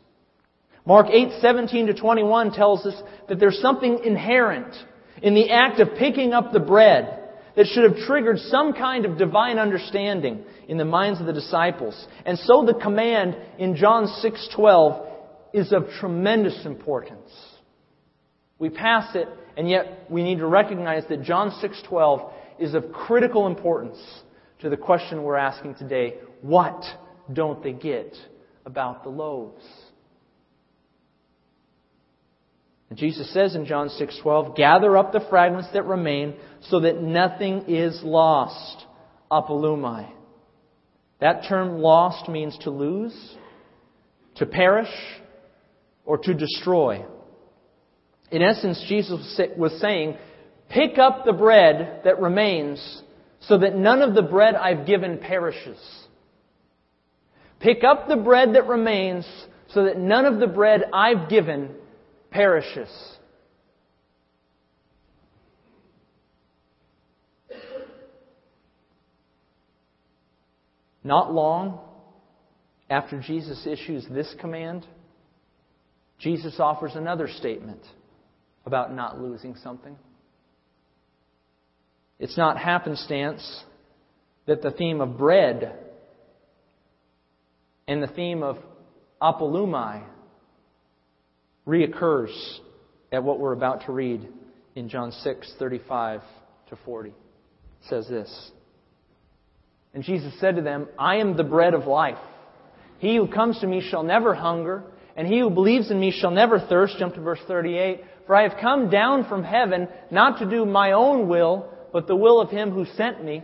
Mark 0.86 1.08
8:17 1.08 1.88
to 1.88 1.93
21 1.93 2.52
tells 2.52 2.86
us 2.86 3.02
that 3.28 3.39
there's 3.39 3.60
something 3.60 4.00
inherent 4.06 4.74
in 5.22 5.34
the 5.34 5.50
act 5.50 5.80
of 5.80 5.96
picking 5.96 6.34
up 6.34 6.52
the 6.52 6.60
bread 6.60 7.24
that 7.56 7.65
should 7.65 7.84
have 7.84 8.06
triggered 8.06 8.38
some 8.38 8.72
kind 8.74 9.04
of 9.04 9.17
divine 9.17 9.58
understanding 9.58 10.43
in 10.67 10.78
the 10.78 10.86
minds 10.86 11.20
of 11.20 11.26
the 11.26 11.34
disciples. 11.34 12.08
And 12.26 12.38
so 12.38 12.63
the 12.63 12.76
command 12.76 13.36
in 13.58 13.76
John 13.76 14.08
6:12 14.08 15.06
is 15.54 15.74
of 15.74 15.89
tremendous 16.00 16.65
importance. 16.65 17.32
We 18.60 18.70
pass 18.70 19.15
it 19.15 19.28
and 19.56 19.70
yet 19.70 20.06
we 20.10 20.24
need 20.24 20.39
to 20.39 20.48
recognize 20.48 21.04
that 21.10 21.24
John 21.24 21.52
6:12 21.52 22.32
is 22.60 22.74
of 22.74 22.91
critical 22.91 23.48
importance 23.48 24.00
to 24.60 24.70
the 24.70 24.78
question 24.78 25.24
we're 25.24 25.36
asking 25.36 25.76
today, 25.76 26.15
what 26.41 26.84
don't 27.32 27.62
they 27.62 27.74
get 27.74 28.15
about 28.65 29.04
the 29.04 29.10
loaves? 29.10 29.65
And 32.89 32.98
Jesus 32.98 33.32
says 33.34 33.56
in 33.56 33.65
John 33.65 33.89
6:12, 33.89 34.56
"Gather 34.56 34.96
up 34.98 35.12
the 35.12 35.20
fragments 35.20 35.70
that 35.72 35.84
remain 35.84 36.36
so 36.62 36.80
that 36.80 37.02
nothing 37.02 37.65
is 37.67 38.04
lost." 38.04 38.86
Apolumai. 39.30 40.08
That 41.20 41.43
term 41.50 41.80
lost 41.82 42.30
means 42.30 42.58
to 42.60 42.70
lose, 42.70 43.38
to 44.36 44.46
perish, 44.46 45.22
or 46.06 46.17
to 46.20 46.34
destroy. 46.34 47.04
In 48.32 48.42
essence, 48.42 48.84
Jesus 48.88 49.40
was 49.58 49.80
saying, 49.80 50.18
Pick 50.70 50.98
up 50.98 51.24
the 51.26 51.34
bread 51.34 52.02
that 52.04 52.20
remains 52.20 53.02
so 53.42 53.58
that 53.60 53.76
none 53.76 54.02
of 54.02 54.16
the 54.16 54.22
bread 54.22 54.56
I've 54.56 54.86
given 54.86 55.18
perishes. 55.18 55.80
Pick 57.60 57.84
up 57.84 58.08
the 58.08 58.18
bread 58.18 58.54
that 58.56 58.68
remains 58.68 59.26
so 59.70 59.86
that 59.86 59.98
none 59.98 60.26
of 60.26 60.40
the 60.40 60.48
bread 60.48 60.84
I've 60.94 61.30
given 61.30 61.74
perishes. 62.32 62.90
Not 71.04 71.34
long 71.34 71.80
after 72.90 73.22
Jesus 73.22 73.66
issues 73.66 74.06
this 74.12 74.36
command, 74.42 74.86
Jesus 76.20 76.60
offers 76.60 76.92
another 76.96 77.30
statement 77.30 77.82
about 78.67 78.93
not 78.93 79.19
losing 79.19 79.56
something. 79.56 79.95
It's 82.19 82.38
not 82.38 82.58
happenstance 82.58 83.63
that 84.45 84.62
the 84.62 84.71
theme 84.71 84.99
of 84.99 85.17
bread 85.17 85.73
and 87.88 88.03
the 88.03 88.08
theme 88.08 88.43
of 88.43 88.58
apolumai 89.21 90.03
reoccurs 91.65 92.36
at 93.12 93.23
what 93.23 93.39
we're 93.39 93.53
about 93.53 93.86
to 93.86 93.93
read 93.93 94.27
in 94.75 94.89
John 94.89 95.12
6, 95.12 95.53
35 95.58 96.21
to 96.69 96.77
40. 96.84 97.10
It 97.10 97.15
says 97.88 98.08
this. 98.10 98.51
And 99.93 100.03
Jesus 100.03 100.38
said 100.39 100.58
to 100.58 100.62
them, 100.62 100.88
I 100.99 101.17
am 101.17 101.38
the 101.38 101.43
bread 101.43 101.73
of 101.73 101.88
life. 101.88 102.17
He 102.99 103.15
who 103.15 103.27
comes 103.27 103.60
to 103.60 103.67
me 103.67 103.82
shall 103.82 104.03
never 104.03 104.34
hunger, 104.34 104.84
and 105.17 105.27
he 105.27 105.39
who 105.39 105.49
believes 105.49 105.89
in 105.89 105.99
me 105.99 106.12
shall 106.12 106.30
never 106.30 106.60
thirst. 106.60 106.97
Jump 106.99 107.15
to 107.15 107.21
verse 107.21 107.39
38. 107.47 108.03
For 108.27 108.36
I 108.36 108.43
have 108.43 108.62
come 108.62 108.89
down 108.91 109.27
from 109.27 109.43
heaven 109.43 109.88
not 110.12 110.39
to 110.39 110.49
do 110.49 110.63
my 110.63 110.91
own 110.91 111.27
will, 111.27 111.73
but 111.91 112.06
the 112.06 112.15
will 112.15 112.39
of 112.39 112.51
him 112.51 112.69
who 112.69 112.86
sent 112.95 113.23
me. 113.23 113.43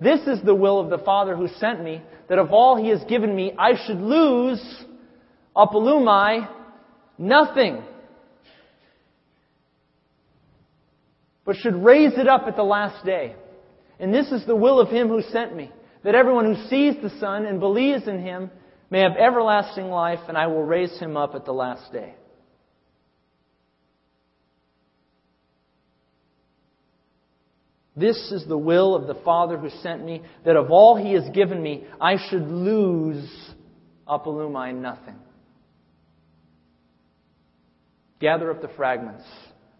This 0.00 0.20
is 0.26 0.40
the 0.42 0.54
will 0.54 0.80
of 0.80 0.88
the 0.88 1.04
Father 1.04 1.36
who 1.36 1.48
sent 1.60 1.84
me, 1.84 2.00
that 2.28 2.38
of 2.38 2.52
all 2.52 2.76
he 2.76 2.88
has 2.88 3.04
given 3.04 3.36
me 3.36 3.52
I 3.58 3.72
should 3.86 3.98
lose 3.98 4.62
apolumai 5.54 6.48
nothing, 7.18 7.82
but 11.44 11.56
should 11.56 11.76
raise 11.76 12.14
it 12.14 12.26
up 12.26 12.46
at 12.48 12.56
the 12.56 12.62
last 12.62 13.04
day. 13.04 13.36
And 14.00 14.12
this 14.12 14.32
is 14.32 14.46
the 14.46 14.56
will 14.56 14.80
of 14.80 14.88
him 14.88 15.08
who 15.08 15.22
sent 15.22 15.54
me, 15.54 15.70
that 16.02 16.14
everyone 16.14 16.46
who 16.46 16.68
sees 16.68 16.94
the 17.02 17.10
Son 17.20 17.44
and 17.44 17.60
believes 17.60 18.08
in 18.08 18.20
him 18.20 18.50
may 18.90 19.00
have 19.00 19.16
everlasting 19.16 19.86
life, 19.86 20.20
and 20.28 20.36
I 20.36 20.46
will 20.46 20.62
raise 20.62 20.98
him 20.98 21.16
up 21.16 21.34
at 21.34 21.44
the 21.44 21.52
last 21.52 21.92
day. 21.92 22.14
This 27.96 28.16
is 28.32 28.44
the 28.46 28.58
will 28.58 28.96
of 28.96 29.06
the 29.06 29.14
Father 29.22 29.56
who 29.56 29.70
sent 29.70 30.04
me, 30.04 30.22
that 30.44 30.56
of 30.56 30.70
all 30.70 30.96
he 30.96 31.12
has 31.12 31.28
given 31.32 31.62
me, 31.62 31.84
I 32.00 32.16
should 32.28 32.48
lose 32.48 33.30
apolumai 34.08 34.74
nothing. 34.74 35.16
Gather 38.20 38.50
up 38.50 38.62
the 38.62 38.70
fragments 38.76 39.24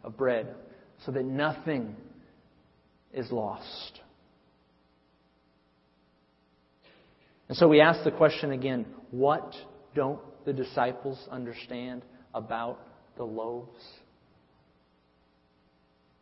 of 0.05 0.17
bread 0.17 0.55
so 1.05 1.13
that 1.13 1.25
nothing 1.25 1.97
is 3.13 3.31
lost. 3.33 4.01
And 7.49 7.57
so 7.57 7.69
we 7.69 7.81
ask 7.81 8.05
the 8.05 8.11
question 8.11 8.53
again 8.53 8.87
what 9.11 9.55
don't 9.95 10.21
the 10.45 10.53
disciples 10.53 11.19
understand 11.31 12.03
about 12.35 12.81
the 13.17 13.25
loaves? 13.25 13.81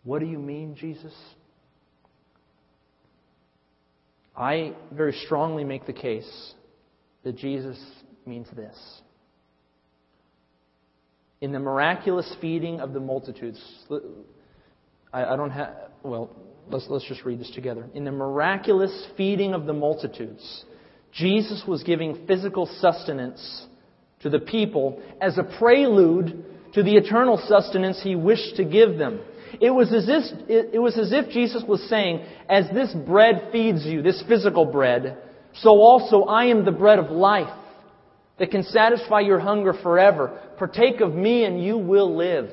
What 0.04 0.18
do 0.18 0.26
you 0.26 0.38
mean, 0.38 0.74
Jesus? 0.74 1.14
I 4.36 4.74
very 4.90 5.12
strongly 5.12 5.64
make 5.64 5.86
the 5.86 5.92
case 5.92 6.54
that 7.22 7.36
Jesus 7.36 7.78
means 8.26 8.48
this. 8.56 8.76
In 11.40 11.52
the 11.52 11.58
miraculous 11.58 12.34
feeding 12.40 12.80
of 12.80 12.92
the 12.92 13.00
multitudes, 13.00 13.60
I, 15.12 15.36
don't 15.36 15.50
have, 15.50 15.74
well, 16.02 16.30
let's, 16.68 16.86
let's 16.88 17.06
just 17.06 17.24
read 17.24 17.40
this 17.40 17.50
together. 17.50 17.88
In 17.94 18.04
the 18.04 18.12
miraculous 18.12 19.06
feeding 19.16 19.52
of 19.52 19.66
the 19.66 19.72
multitudes, 19.72 20.64
Jesus 21.12 21.62
was 21.66 21.82
giving 21.82 22.26
physical 22.26 22.66
sustenance 22.80 23.66
to 24.20 24.30
the 24.30 24.38
people 24.38 25.02
as 25.20 25.38
a 25.38 25.42
prelude 25.58 26.44
to 26.74 26.82
the 26.82 26.96
eternal 26.96 27.42
sustenance 27.46 28.00
he 28.02 28.16
wished 28.16 28.56
to 28.56 28.64
give 28.64 28.96
them. 28.96 29.20
It 29.60 29.70
was 29.70 29.92
as 29.92 30.06
if, 30.08 30.48
it 30.48 30.78
was 30.80 30.96
as 30.98 31.12
if 31.12 31.30
Jesus 31.30 31.62
was 31.68 31.82
saying, 31.88 32.24
as 32.48 32.66
this 32.72 32.94
bread 33.06 33.50
feeds 33.52 33.84
you, 33.84 34.00
this 34.00 34.22
physical 34.26 34.64
bread, 34.64 35.18
so 35.54 35.70
also 35.70 36.22
I 36.22 36.46
am 36.46 36.64
the 36.64 36.72
bread 36.72 36.98
of 36.98 37.10
life. 37.10 37.52
that 38.38 38.50
can 38.50 38.64
satisfy 38.64 39.20
your 39.20 39.38
hunger 39.38 39.72
forever. 39.72 40.36
Partake 40.58 41.00
of 41.00 41.14
me 41.14 41.44
and 41.44 41.62
you 41.62 41.78
will 41.78 42.16
live. 42.16 42.50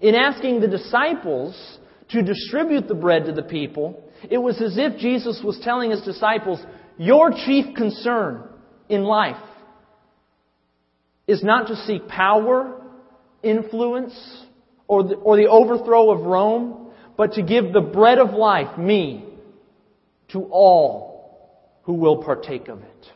In 0.00 0.14
asking 0.14 0.60
the 0.60 0.68
disciples 0.68 1.78
to 2.10 2.22
distribute 2.22 2.88
the 2.88 2.94
bread 2.94 3.26
to 3.26 3.32
the 3.32 3.42
people, 3.42 4.02
it 4.30 4.38
was 4.38 4.60
as 4.60 4.76
if 4.76 4.98
Jesus 4.98 5.40
was 5.44 5.58
telling 5.62 5.90
his 5.90 6.02
disciples, 6.02 6.60
Your 6.98 7.30
chief 7.30 7.74
concern 7.74 8.44
in 8.88 9.04
life 9.04 9.42
is 11.26 11.42
not 11.42 11.68
to 11.68 11.76
seek 11.76 12.08
power, 12.08 12.80
influence, 13.42 14.14
or 14.86 15.04
the, 15.04 15.14
or 15.14 15.36
the 15.36 15.48
overthrow 15.48 16.10
of 16.10 16.20
Rome, 16.22 16.90
but 17.16 17.34
to 17.34 17.42
give 17.42 17.72
the 17.72 17.80
bread 17.80 18.18
of 18.18 18.30
life, 18.34 18.78
me, 18.78 19.24
to 20.28 20.40
all 20.44 21.12
who 21.84 21.94
will 21.94 22.22
partake 22.22 22.68
of 22.68 22.80
it. 22.80 23.06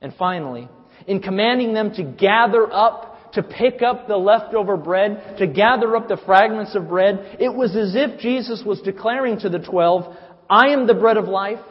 And 0.00 0.14
finally, 0.16 0.68
in 1.06 1.20
commanding 1.20 1.74
them 1.74 1.92
to 1.94 2.02
gather 2.02 2.72
up, 2.72 3.07
to 3.32 3.42
pick 3.42 3.82
up 3.82 4.08
the 4.08 4.16
leftover 4.16 4.76
bread, 4.76 5.36
to 5.38 5.46
gather 5.46 5.96
up 5.96 6.08
the 6.08 6.20
fragments 6.24 6.74
of 6.74 6.88
bread, 6.88 7.36
it 7.40 7.54
was 7.54 7.76
as 7.76 7.94
if 7.94 8.20
Jesus 8.20 8.62
was 8.64 8.80
declaring 8.80 9.38
to 9.40 9.48
the 9.48 9.58
twelve, 9.58 10.16
I 10.48 10.68
am 10.68 10.86
the 10.86 10.94
bread 10.94 11.16
of 11.16 11.26
life, 11.26 11.64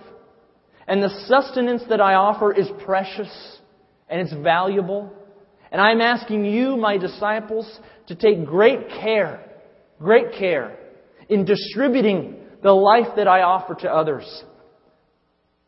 and 0.88 1.01
the 1.01 1.26
sustenance 1.28 1.84
that 1.89 2.01
I 2.01 2.14
offer 2.14 2.53
is 2.53 2.68
precious 2.86 3.30
and 4.10 4.22
it's 4.22 4.34
valuable. 4.34 5.12
And 5.72 5.82
I'm 5.82 5.99
asking 5.99 6.45
you, 6.45 6.78
my 6.78 6.97
disciples, 6.97 7.80
to 8.08 8.16
take 8.16 8.45
great 8.45 8.88
care, 8.88 9.43
great 9.99 10.34
care 10.38 10.78
in 11.28 11.43
distributing 11.43 12.38
the 12.64 12.72
life 12.72 13.16
that 13.18 13.28
I 13.28 13.41
offer 13.41 13.76
to 13.82 13.93
others. 13.93 14.43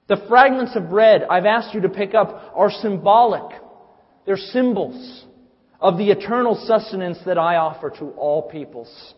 The 0.08 0.24
fragments 0.30 0.76
of 0.76 0.90
bread 0.90 1.24
I've 1.30 1.46
asked 1.46 1.76
you 1.76 1.82
to 1.82 1.90
pick 1.90 2.16
up 2.16 2.54
are 2.56 2.72
symbolic. 2.72 3.60
They're 4.26 4.38
symbols 4.38 5.26
of 5.80 5.98
the 5.98 6.12
eternal 6.12 6.56
sustenance 6.66 7.18
that 7.26 7.38
I 7.38 7.56
offer 7.56 7.90
to 7.90 8.06
all 8.12 8.50
peoples. 8.50 9.14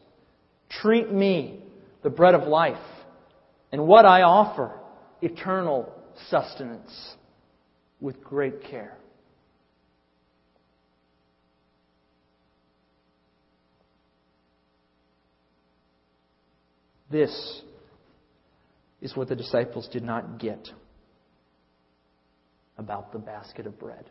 Treat 0.69 1.11
me, 1.11 1.59
the 2.03 2.09
bread 2.09 2.35
of 2.35 2.47
life, 2.47 2.77
and 3.71 3.87
what 3.87 4.05
I 4.05 4.21
offer, 4.21 4.71
eternal 5.21 5.91
sustenance, 6.29 7.15
with 7.99 8.23
great 8.23 8.63
care. 8.63 8.97
This 17.09 17.61
is 19.01 19.15
what 19.15 19.27
the 19.27 19.35
disciples 19.35 19.89
did 19.91 20.03
not 20.03 20.39
get 20.39 20.69
about 22.77 23.11
the 23.11 23.19
basket 23.19 23.67
of 23.67 23.77
bread. 23.77 24.05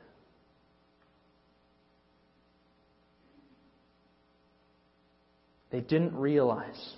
They 5.71 5.81
didn't 5.81 6.15
realize 6.15 6.95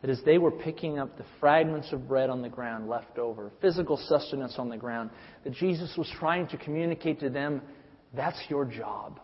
that 0.00 0.10
as 0.10 0.20
they 0.24 0.38
were 0.38 0.50
picking 0.50 0.98
up 0.98 1.16
the 1.16 1.24
fragments 1.40 1.92
of 1.92 2.06
bread 2.06 2.28
on 2.28 2.42
the 2.42 2.48
ground 2.48 2.88
left 2.88 3.18
over, 3.18 3.50
physical 3.60 3.96
sustenance 3.96 4.56
on 4.58 4.68
the 4.68 4.76
ground, 4.76 5.10
that 5.44 5.54
Jesus 5.54 5.94
was 5.96 6.10
trying 6.18 6.46
to 6.48 6.56
communicate 6.58 7.20
to 7.20 7.30
them 7.30 7.62
that's 8.14 8.38
your 8.48 8.64
job. 8.64 9.18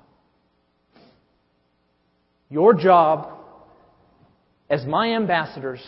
Your 2.49 2.75
job 2.75 3.39
as 4.69 4.85
my 4.85 5.15
ambassadors 5.15 5.85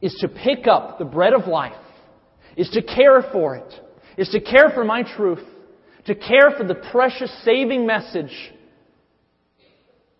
is 0.00 0.14
to 0.20 0.28
pick 0.28 0.66
up 0.66 0.98
the 0.98 1.04
bread 1.04 1.32
of 1.32 1.46
life, 1.46 1.72
is 2.56 2.70
to 2.70 2.82
care 2.82 3.22
for 3.32 3.56
it, 3.56 3.74
is 4.16 4.28
to 4.30 4.40
care 4.40 4.70
for 4.70 4.84
my 4.84 5.02
truth, 5.16 5.44
to 6.06 6.14
care 6.14 6.50
for 6.56 6.64
the 6.64 6.74
precious 6.74 7.30
saving 7.44 7.86
message 7.86 8.52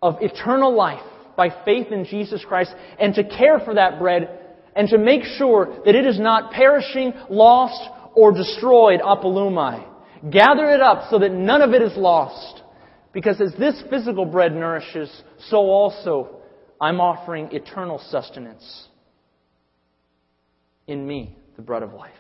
of 0.03 0.17
eternal 0.21 0.75
life 0.75 1.01
by 1.37 1.51
faith 1.65 1.89
in 1.91 2.05
Jesus 2.05 2.45
Christ, 2.47 2.75
and 2.99 3.15
to 3.15 3.25
care 3.25 3.61
for 3.61 3.75
that 3.75 3.99
bread 3.99 4.41
and 4.77 4.89
to 4.89 4.99
make 4.99 5.23
sure 5.23 5.83
that 5.85 5.95
it 5.95 6.07
is 6.07 6.19
not 6.19 6.53
perishing, 6.53 7.13
lost, 7.29 7.89
or 8.15 8.33
destroyed 8.33 9.01
apolumai. 9.01 9.87
Gather 10.31 10.71
it 10.71 10.81
up 10.81 11.11
so 11.11 11.19
that 11.19 11.33
none 11.33 11.63
of 11.63 11.73
it 11.73 11.83
is 11.83 11.97
lost. 11.97 12.63
Because 13.13 13.41
as 13.41 13.53
this 13.59 13.81
physical 13.91 14.25
bread 14.25 14.55
nourishes, 14.55 15.11
so 15.49 15.59
also 15.59 16.41
I'm 16.81 17.01
offering 17.01 17.51
eternal 17.53 18.01
sustenance 18.11 18.89
in 20.87 21.07
me, 21.07 21.37
the 21.57 21.63
bread 21.63 21.83
of 21.83 21.93
life. 21.93 22.13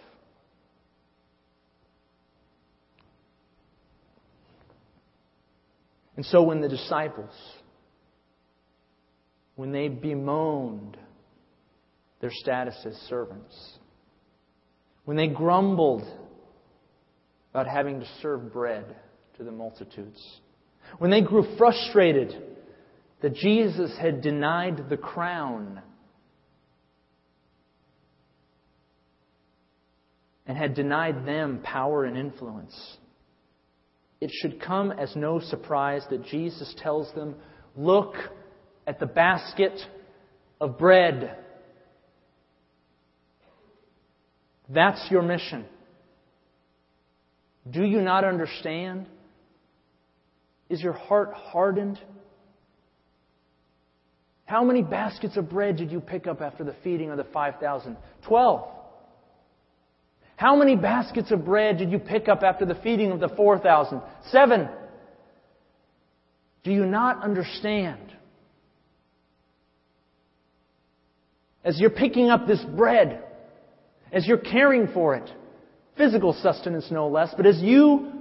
And 6.16 6.24
so 6.24 6.42
when 6.42 6.60
the 6.60 6.68
disciples, 6.68 7.32
when 9.56 9.72
they 9.72 9.88
bemoaned 9.88 10.96
their 12.20 12.32
status 12.32 12.76
as 12.86 12.94
servants, 13.08 13.78
when 15.04 15.16
they 15.16 15.28
grumbled 15.28 16.02
about 17.52 17.66
having 17.66 18.00
to 18.00 18.06
serve 18.20 18.52
bread 18.52 18.96
to 19.36 19.44
the 19.44 19.52
multitudes, 19.52 20.20
when 20.98 21.10
they 21.10 21.20
grew 21.20 21.56
frustrated 21.56 22.34
that 23.22 23.34
Jesus 23.34 23.96
had 23.98 24.20
denied 24.20 24.88
the 24.88 24.96
crown 24.96 25.80
and 30.46 30.58
had 30.58 30.74
denied 30.74 31.26
them 31.26 31.60
power 31.62 32.04
and 32.04 32.16
influence. 32.16 32.74
It 34.20 34.30
should 34.30 34.60
come 34.60 34.92
as 34.92 35.14
no 35.16 35.40
surprise 35.40 36.02
that 36.10 36.24
Jesus 36.26 36.74
tells 36.78 37.12
them, 37.14 37.36
Look 37.76 38.14
at 38.86 39.00
the 39.00 39.06
basket 39.06 39.80
of 40.60 40.78
bread. 40.78 41.36
That's 44.68 45.10
your 45.10 45.22
mission. 45.22 45.64
Do 47.70 47.82
you 47.82 48.00
not 48.00 48.24
understand? 48.24 49.06
Is 50.68 50.80
your 50.82 50.92
heart 50.92 51.32
hardened? 51.34 51.98
How 54.46 54.64
many 54.64 54.82
baskets 54.82 55.36
of 55.36 55.48
bread 55.48 55.76
did 55.76 55.90
you 55.90 56.00
pick 56.00 56.26
up 56.26 56.40
after 56.40 56.64
the 56.64 56.74
feeding 56.84 57.10
of 57.10 57.16
the 57.16 57.24
5,000? 57.24 57.96
Twelve. 58.26 58.68
How 60.36 60.56
many 60.56 60.76
baskets 60.76 61.30
of 61.30 61.44
bread 61.44 61.78
did 61.78 61.90
you 61.90 61.98
pick 61.98 62.28
up 62.28 62.42
after 62.42 62.66
the 62.66 62.74
feeding 62.76 63.12
of 63.12 63.20
the 63.20 63.28
4,000? 63.28 64.02
Seven. 64.30 64.68
Do 66.64 66.72
you 66.72 66.86
not 66.86 67.22
understand? 67.22 68.13
As 71.64 71.80
you're 71.80 71.90
picking 71.90 72.30
up 72.30 72.46
this 72.46 72.62
bread, 72.76 73.22
as 74.12 74.26
you're 74.26 74.38
caring 74.38 74.88
for 74.88 75.14
it, 75.16 75.30
physical 75.96 76.32
sustenance 76.42 76.88
no 76.90 77.08
less, 77.08 77.32
but 77.36 77.46
as 77.46 77.58
you 77.60 78.12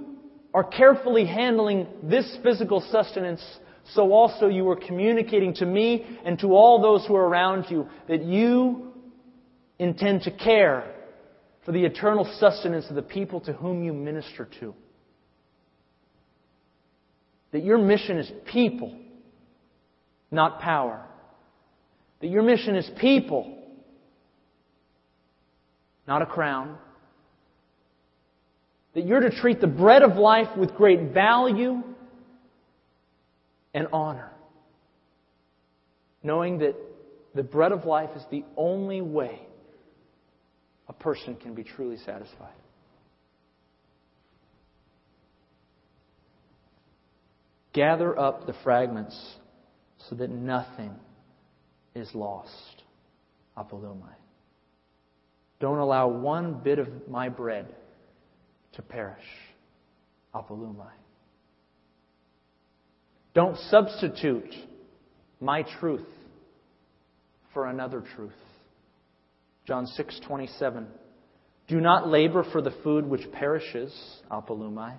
are 0.54 0.64
carefully 0.64 1.26
handling 1.26 1.86
this 2.02 2.38
physical 2.42 2.80
sustenance 2.90 3.42
so 3.92 4.12
also 4.12 4.48
you 4.48 4.68
are 4.70 4.76
communicating 4.76 5.54
to 5.54 5.66
me 5.66 6.18
and 6.24 6.38
to 6.38 6.54
all 6.54 6.80
those 6.80 7.06
who 7.06 7.14
are 7.16 7.26
around 7.26 7.66
you 7.68 7.86
that 8.08 8.22
you 8.22 8.92
intend 9.78 10.22
to 10.22 10.30
care 10.30 10.90
for 11.64 11.72
the 11.72 11.84
eternal 11.84 12.24
sustenance 12.38 12.86
of 12.88 12.96
the 12.96 13.02
people 13.02 13.40
to 13.40 13.52
whom 13.52 13.82
you 13.82 13.92
minister 13.92 14.48
to. 14.60 14.74
That 17.52 17.62
your 17.62 17.78
mission 17.78 18.18
is 18.18 18.30
people, 18.50 18.96
not 20.30 20.60
power. 20.60 21.06
That 22.24 22.30
your 22.30 22.42
mission 22.42 22.74
is 22.74 22.90
people, 22.98 23.54
not 26.08 26.22
a 26.22 26.26
crown. 26.26 26.78
That 28.94 29.04
you're 29.04 29.20
to 29.20 29.28
treat 29.28 29.60
the 29.60 29.66
bread 29.66 30.00
of 30.00 30.16
life 30.16 30.56
with 30.56 30.74
great 30.74 31.12
value 31.12 31.82
and 33.74 33.88
honor. 33.92 34.30
Knowing 36.22 36.60
that 36.60 36.74
the 37.34 37.42
bread 37.42 37.72
of 37.72 37.84
life 37.84 38.08
is 38.16 38.22
the 38.30 38.42
only 38.56 39.02
way 39.02 39.40
a 40.88 40.94
person 40.94 41.34
can 41.36 41.54
be 41.54 41.62
truly 41.62 41.98
satisfied. 42.06 42.56
Gather 47.74 48.18
up 48.18 48.46
the 48.46 48.54
fragments 48.64 49.14
so 50.08 50.14
that 50.14 50.30
nothing 50.30 50.98
is 51.94 52.10
lost. 52.14 52.82
Apolumai. 53.56 54.14
Don't 55.60 55.78
allow 55.78 56.08
one 56.08 56.60
bit 56.62 56.78
of 56.78 56.88
my 57.08 57.28
bread 57.28 57.66
to 58.72 58.82
perish. 58.82 59.24
Apolumai. 60.34 60.90
Don't 63.34 63.56
substitute 63.70 64.54
my 65.40 65.62
truth 65.80 66.06
for 67.52 67.66
another 67.66 68.02
truth. 68.14 68.32
John 69.66 69.86
6:27 69.86 70.86
Do 71.68 71.80
not 71.80 72.08
labor 72.08 72.44
for 72.52 72.60
the 72.60 72.70
food 72.82 73.06
which 73.06 73.30
perishes, 73.32 74.22
apolumai, 74.30 74.96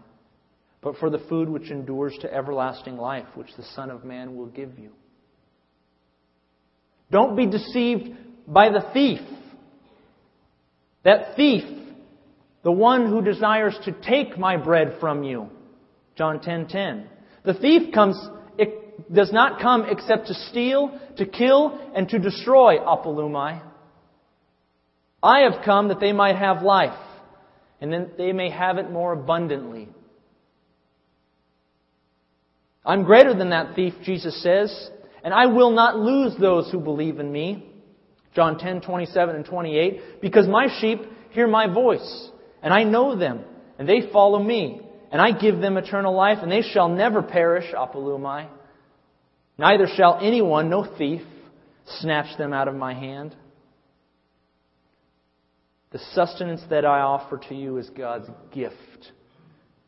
but 0.82 0.98
for 0.98 1.10
the 1.10 1.20
food 1.30 1.50
which 1.50 1.70
endures 1.70 2.18
to 2.22 2.34
everlasting 2.34 2.98
life, 2.98 3.28
which 3.36 3.54
the 3.56 3.64
Son 3.76 3.91
of 3.91 4.04
Man 4.04 4.36
will 4.36 4.48
give 4.48 4.80
you. 4.80 4.91
Don't 7.12 7.36
be 7.36 7.45
deceived 7.45 8.10
by 8.47 8.70
the 8.70 8.82
thief. 8.93 9.20
That 11.03 11.36
thief, 11.36 11.64
the 12.64 12.72
one 12.72 13.08
who 13.08 13.22
desires 13.22 13.78
to 13.86 13.91
take 13.91 14.38
my 14.38 14.58
bread 14.58 14.97
from 14.99 15.24
you. 15.24 15.49
John 16.16 16.39
10:10. 16.39 16.43
10, 16.43 16.68
10. 16.68 17.10
The 17.43 17.53
thief 17.53 17.93
comes 17.93 18.18
does 19.12 19.32
not 19.32 19.62
come 19.62 19.86
except 19.89 20.28
to 20.28 20.34
steal, 20.34 20.99
to 21.18 21.26
kill, 21.26 21.80
and 21.95 22.08
to 22.10 22.20
destroy, 22.20 22.78
apolumai. 22.78 23.62
I 25.22 25.39
have 25.41 25.64
come 25.64 25.89
that 25.89 25.99
they 25.99 26.14
might 26.14 26.36
have 26.38 26.62
life, 26.62 26.97
and 27.82 27.91
then 27.91 28.12
they 28.18 28.32
may 28.32 28.49
have 28.49 28.78
it 28.78 28.89
more 28.91 29.14
abundantly. 29.14 29.89
I'm 32.86 33.03
greater 33.03 33.34
than 33.34 33.49
that 33.49 33.76
thief, 33.76 33.93
Jesus 34.03 34.41
says, 34.43 34.89
and 35.26 35.34
I 35.34 35.48
will 35.48 35.72
not 35.72 35.98
lose 35.98 36.36
those 36.40 36.72
who 36.72 36.80
believe 36.80 37.20
in 37.20 37.32
me. 37.32 37.66
John 38.36 38.60
10, 38.60 38.82
27 38.82 39.36
and 39.36 39.44
28. 39.44 40.22
Because 40.22 40.48
my 40.48 40.68
sheep 40.80 41.00
hear 41.32 41.48
my 41.48 41.66
voice, 41.66 42.30
and 42.62 42.72
I 42.72 42.84
know 42.84 43.18
them, 43.18 43.42
and 43.80 43.90
they 43.90 44.12
follow 44.14 44.38
me, 44.42 44.82
and 45.12 45.20
I 45.20 45.32
give 45.32 45.60
them 45.60 45.78
eternal 45.78 46.14
life, 46.14 46.38
and 46.44 46.52
they 46.52 46.62
shall 46.62 46.90
never 46.90 47.24
perish, 47.24 47.66
apolumai. 47.74 48.48
Neither 49.58 49.88
shall 49.96 50.20
anyone, 50.22 50.70
no 50.70 50.86
thief, 50.96 51.24
snatch 52.02 52.38
them 52.38 52.54
out 52.54 52.68
of 52.68 52.76
my 52.76 52.94
hand. 52.94 53.36
The 55.92 56.00
sustenance 56.14 56.62
that 56.70 56.86
I 56.86 57.00
offer 57.00 57.40
to 57.50 57.56
you 57.56 57.78
is 57.78 57.90
God's 57.90 58.30
gift 58.54 59.12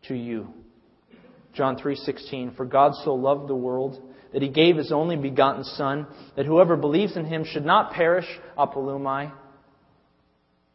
to 0.08 0.16
you. 0.16 0.48
John 1.54 1.78
3:16 1.78 2.56
For 2.56 2.66
God 2.66 2.94
so 3.04 3.14
loved 3.14 3.48
the 3.48 3.56
world 3.56 4.02
that 4.34 4.42
he 4.42 4.50
gave 4.50 4.78
his 4.78 4.92
only 4.92 5.16
begotten 5.16 5.64
son 5.64 6.08
that 6.36 6.46
whoever 6.46 6.76
believes 6.76 7.16
in 7.16 7.26
him 7.26 7.44
should 7.46 7.66
not 7.66 7.92
perish 7.92 8.28
apolumai 8.58 9.32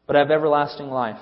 but 0.07 0.17
have 0.17 0.31
everlasting 0.31 0.89
life. 0.89 1.21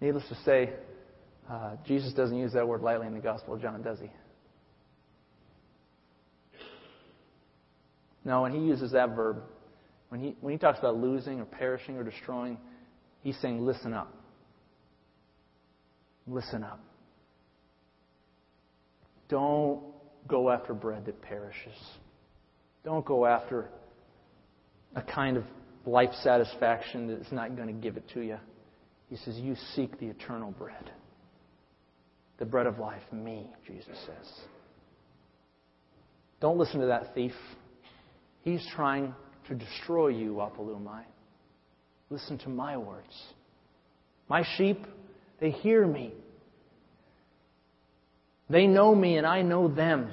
Needless 0.00 0.28
to 0.28 0.34
say, 0.44 0.72
uh, 1.48 1.76
Jesus 1.86 2.12
doesn't 2.12 2.36
use 2.36 2.52
that 2.52 2.66
word 2.66 2.82
lightly 2.82 3.06
in 3.06 3.14
the 3.14 3.20
Gospel 3.20 3.54
of 3.54 3.62
John, 3.62 3.82
does 3.82 3.98
he? 4.00 4.10
No, 8.24 8.42
when 8.42 8.52
he 8.52 8.58
uses 8.58 8.92
that 8.92 9.14
verb, 9.14 9.38
when 10.08 10.20
he, 10.20 10.36
when 10.40 10.52
he 10.52 10.58
talks 10.58 10.78
about 10.78 10.96
losing 10.96 11.40
or 11.40 11.44
perishing 11.44 11.96
or 11.96 12.02
destroying, 12.02 12.58
he's 13.22 13.38
saying, 13.38 13.64
listen 13.64 13.92
up. 13.92 14.12
Listen 16.26 16.64
up. 16.64 16.80
Don't 19.28 19.80
go 20.28 20.50
after 20.50 20.74
bread 20.74 21.06
that 21.06 21.20
perishes. 21.22 21.78
Don't 22.84 23.04
go 23.04 23.26
after 23.26 23.68
a 24.94 25.02
kind 25.02 25.36
of 25.36 25.44
life 25.84 26.12
satisfaction 26.22 27.08
that's 27.08 27.32
not 27.32 27.56
going 27.56 27.68
to 27.68 27.74
give 27.74 27.96
it 27.96 28.04
to 28.14 28.20
you. 28.20 28.38
He 29.08 29.16
says, 29.16 29.36
You 29.36 29.56
seek 29.74 29.98
the 29.98 30.06
eternal 30.06 30.50
bread. 30.52 30.90
The 32.38 32.44
bread 32.44 32.66
of 32.66 32.78
life, 32.78 33.02
me, 33.12 33.46
Jesus 33.66 33.96
says. 34.04 34.32
Don't 36.40 36.58
listen 36.58 36.80
to 36.80 36.86
that 36.86 37.14
thief. 37.14 37.32
He's 38.42 38.64
trying 38.74 39.14
to 39.48 39.54
destroy 39.54 40.08
you, 40.08 40.34
Apolumai. 40.34 41.02
Listen 42.10 42.38
to 42.38 42.48
my 42.48 42.76
words. 42.76 43.14
My 44.28 44.44
sheep, 44.56 44.86
they 45.40 45.50
hear 45.50 45.86
me. 45.86 46.12
They 48.48 48.66
know 48.66 48.94
me 48.94 49.16
and 49.16 49.26
I 49.26 49.42
know 49.42 49.68
them. 49.68 50.12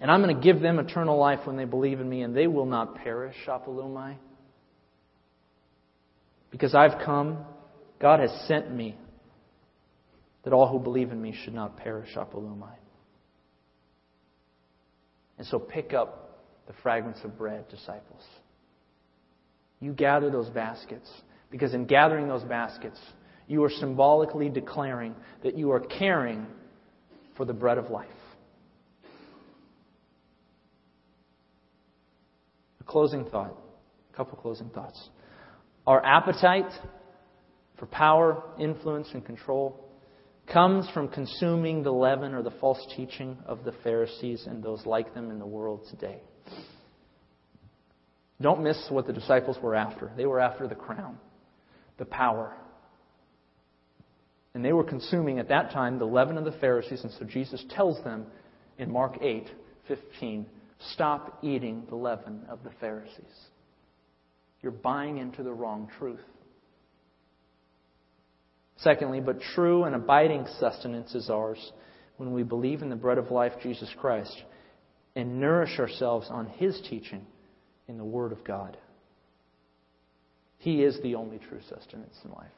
And 0.00 0.10
I'm 0.10 0.22
going 0.22 0.34
to 0.34 0.42
give 0.42 0.60
them 0.60 0.78
eternal 0.78 1.18
life 1.18 1.40
when 1.44 1.56
they 1.56 1.66
believe 1.66 2.00
in 2.00 2.08
me, 2.08 2.22
and 2.22 2.34
they 2.34 2.46
will 2.46 2.64
not 2.64 2.94
perish, 2.96 3.36
Apolumai. 3.46 4.16
Because 6.50 6.74
I've 6.74 7.04
come, 7.04 7.44
God 8.00 8.20
has 8.20 8.30
sent 8.48 8.72
me, 8.74 8.96
that 10.42 10.54
all 10.54 10.68
who 10.68 10.78
believe 10.78 11.12
in 11.12 11.20
me 11.20 11.34
should 11.44 11.52
not 11.52 11.76
perish, 11.76 12.08
Apolumai. 12.16 12.72
And 15.36 15.46
so 15.46 15.58
pick 15.58 15.92
up 15.92 16.40
the 16.66 16.72
fragments 16.82 17.20
of 17.22 17.36
bread, 17.36 17.68
disciples. 17.68 18.22
You 19.80 19.92
gather 19.92 20.30
those 20.30 20.48
baskets, 20.48 21.10
because 21.50 21.74
in 21.74 21.86
gathering 21.86 22.28
those 22.28 22.44
baskets, 22.44 22.98
you 23.48 23.64
are 23.64 23.70
symbolically 23.70 24.48
declaring 24.48 25.14
that 25.42 25.56
you 25.56 25.72
are 25.72 25.80
caring 25.80 26.46
for 27.36 27.44
the 27.44 27.52
bread 27.52 27.78
of 27.78 27.90
life. 27.90 28.08
A 32.80 32.84
closing 32.84 33.24
thought, 33.24 33.56
a 34.12 34.16
couple 34.16 34.38
closing 34.38 34.70
thoughts. 34.70 35.08
Our 35.86 36.04
appetite 36.04 36.70
for 37.78 37.86
power, 37.86 38.42
influence, 38.58 39.08
and 39.12 39.24
control 39.24 39.88
comes 40.52 40.88
from 40.90 41.08
consuming 41.08 41.82
the 41.82 41.92
leaven 41.92 42.34
or 42.34 42.42
the 42.42 42.50
false 42.50 42.84
teaching 42.96 43.38
of 43.46 43.64
the 43.64 43.72
Pharisees 43.82 44.46
and 44.46 44.62
those 44.62 44.84
like 44.84 45.14
them 45.14 45.30
in 45.30 45.38
the 45.38 45.46
world 45.46 45.86
today. 45.90 46.20
Don't 48.40 48.62
miss 48.62 48.86
what 48.88 49.06
the 49.06 49.12
disciples 49.12 49.58
were 49.62 49.74
after. 49.74 50.10
They 50.16 50.26
were 50.26 50.40
after 50.40 50.66
the 50.66 50.74
crown, 50.74 51.18
the 52.00 52.06
power. 52.06 52.52
And 54.54 54.64
they 54.64 54.72
were 54.72 54.82
consuming 54.82 55.38
at 55.38 55.50
that 55.50 55.70
time 55.70 56.00
the 56.00 56.04
leaven 56.04 56.36
of 56.36 56.44
the 56.44 56.58
Pharisees, 56.58 57.04
and 57.04 57.12
so 57.12 57.24
Jesus 57.24 57.64
tells 57.70 58.02
them 58.02 58.26
in 58.78 58.90
Mark 58.90 59.18
8 59.22 59.48
15, 59.86 60.46
stop 60.92 61.38
eating 61.42 61.84
the 61.88 61.96
leaven 61.96 62.42
of 62.48 62.62
the 62.64 62.70
Pharisees. 62.80 63.48
You're 64.62 64.72
buying 64.72 65.18
into 65.18 65.42
the 65.42 65.52
wrong 65.52 65.88
truth. 65.98 66.20
Secondly, 68.78 69.20
but 69.20 69.40
true 69.54 69.84
and 69.84 69.94
abiding 69.94 70.46
sustenance 70.58 71.14
is 71.14 71.28
ours 71.28 71.72
when 72.16 72.32
we 72.32 72.42
believe 72.42 72.82
in 72.82 72.88
the 72.88 72.96
bread 72.96 73.18
of 73.18 73.30
life, 73.30 73.52
Jesus 73.62 73.92
Christ, 73.98 74.42
and 75.16 75.40
nourish 75.40 75.78
ourselves 75.78 76.28
on 76.30 76.46
His 76.46 76.80
teaching 76.88 77.26
in 77.88 77.98
the 77.98 78.04
Word 78.04 78.32
of 78.32 78.44
God. 78.44 78.76
He 80.60 80.82
is 80.82 81.00
the 81.02 81.14
only 81.14 81.38
true 81.38 81.60
sustenance 81.68 82.16
in 82.22 82.32
life. 82.32 82.52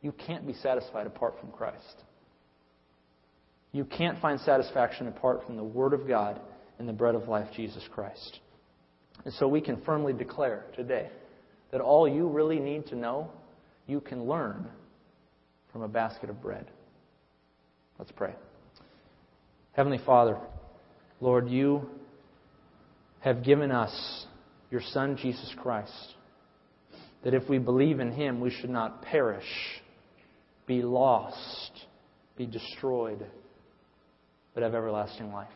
You 0.00 0.12
can't 0.12 0.46
be 0.46 0.54
satisfied 0.54 1.06
apart 1.06 1.38
from 1.38 1.50
Christ. 1.52 2.02
You 3.72 3.84
can't 3.84 4.20
find 4.20 4.40
satisfaction 4.40 5.06
apart 5.06 5.44
from 5.46 5.56
the 5.56 5.62
Word 5.62 5.92
of 5.92 6.08
God 6.08 6.40
and 6.78 6.88
the 6.88 6.94
bread 6.94 7.14
of 7.14 7.28
life, 7.28 7.48
Jesus 7.54 7.86
Christ. 7.92 8.40
And 9.26 9.34
so 9.34 9.46
we 9.46 9.60
can 9.60 9.82
firmly 9.82 10.14
declare 10.14 10.64
today 10.74 11.10
that 11.72 11.82
all 11.82 12.08
you 12.08 12.26
really 12.26 12.58
need 12.58 12.86
to 12.86 12.96
know, 12.96 13.30
you 13.86 14.00
can 14.00 14.24
learn 14.24 14.66
from 15.72 15.82
a 15.82 15.88
basket 15.88 16.30
of 16.30 16.40
bread. 16.40 16.66
Let's 17.98 18.12
pray. 18.12 18.34
Heavenly 19.72 20.00
Father, 20.06 20.38
Lord, 21.20 21.50
you 21.50 21.86
have 23.20 23.44
given 23.44 23.70
us 23.70 24.26
your 24.70 24.80
Son, 24.80 25.18
Jesus 25.20 25.54
Christ, 25.62 26.14
that 27.24 27.34
if 27.34 27.48
we 27.48 27.58
believe 27.58 28.00
in 28.00 28.12
him, 28.12 28.40
we 28.40 28.50
should 28.50 28.70
not 28.70 29.02
perish, 29.02 29.44
be 30.66 30.82
lost, 30.82 31.86
be 32.36 32.46
destroyed, 32.46 33.24
but 34.54 34.62
have 34.62 34.74
everlasting 34.74 35.32
life. 35.32 35.48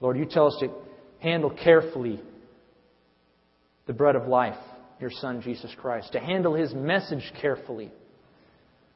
Lord, 0.00 0.18
you 0.18 0.26
tell 0.26 0.48
us 0.48 0.56
to 0.60 0.70
handle 1.20 1.50
carefully 1.50 2.20
the 3.86 3.92
bread 3.92 4.16
of 4.16 4.26
life, 4.26 4.58
your 5.00 5.10
Son, 5.10 5.40
Jesus 5.42 5.72
Christ, 5.80 6.12
to 6.12 6.20
handle 6.20 6.54
his 6.54 6.74
message 6.74 7.32
carefully 7.40 7.90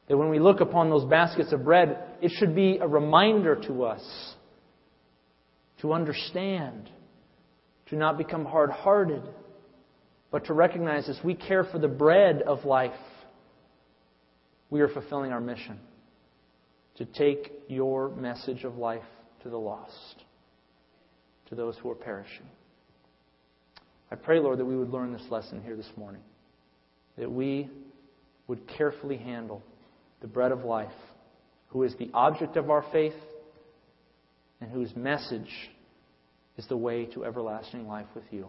that 0.09 0.17
when 0.17 0.31
we 0.31 0.39
look 0.39 0.61
upon 0.61 0.91
those 0.91 1.05
baskets 1.05 1.53
of 1.53 1.65
bread, 1.65 1.99
it 2.21 2.31
should 2.39 2.55
be 2.55 2.79
a 2.81 2.87
reminder 2.87 3.57
to 3.67 3.85
us 3.85 4.35
to 5.81 5.93
understand, 5.93 6.89
to 7.87 7.97
not 7.97 8.17
become 8.17 8.45
hard 8.45 8.71
hearted, 8.71 9.23
but 10.37 10.45
to 10.45 10.53
recognize 10.53 11.09
as 11.09 11.19
we 11.25 11.35
care 11.35 11.65
for 11.65 11.79
the 11.79 11.89
bread 11.89 12.43
of 12.43 12.67
life, 12.67 12.93
we 14.69 14.83
are 14.83 14.89
fulfilling 14.89 15.33
our 15.33 15.41
mission 15.41 15.81
to 16.97 17.07
take 17.07 17.51
your 17.69 18.11
message 18.11 18.63
of 18.63 18.77
life 18.77 19.01
to 19.43 19.49
the 19.49 19.57
lost, 19.57 20.25
to 21.49 21.55
those 21.55 21.75
who 21.79 21.91
are 21.91 21.95
perishing. 21.95 22.45
I 24.11 24.17
pray, 24.17 24.39
Lord, 24.39 24.59
that 24.59 24.67
we 24.67 24.77
would 24.77 24.91
learn 24.91 25.11
this 25.11 25.25
lesson 25.31 25.63
here 25.63 25.75
this 25.75 25.91
morning, 25.97 26.21
that 27.17 27.33
we 27.33 27.71
would 28.47 28.69
carefully 28.69 29.17
handle 29.17 29.63
the 30.21 30.29
bread 30.29 30.53
of 30.53 30.67
life, 30.67 30.93
who 31.69 31.83
is 31.83 31.95
the 31.99 32.11
object 32.13 32.59
of 32.59 32.69
our 32.69 32.85
faith 32.93 33.17
and 34.61 34.71
whose 34.71 34.95
message 34.95 35.71
is 36.59 36.67
the 36.67 36.77
way 36.77 37.07
to 37.07 37.25
everlasting 37.25 37.89
life 37.89 38.09
with 38.15 38.25
you. 38.31 38.49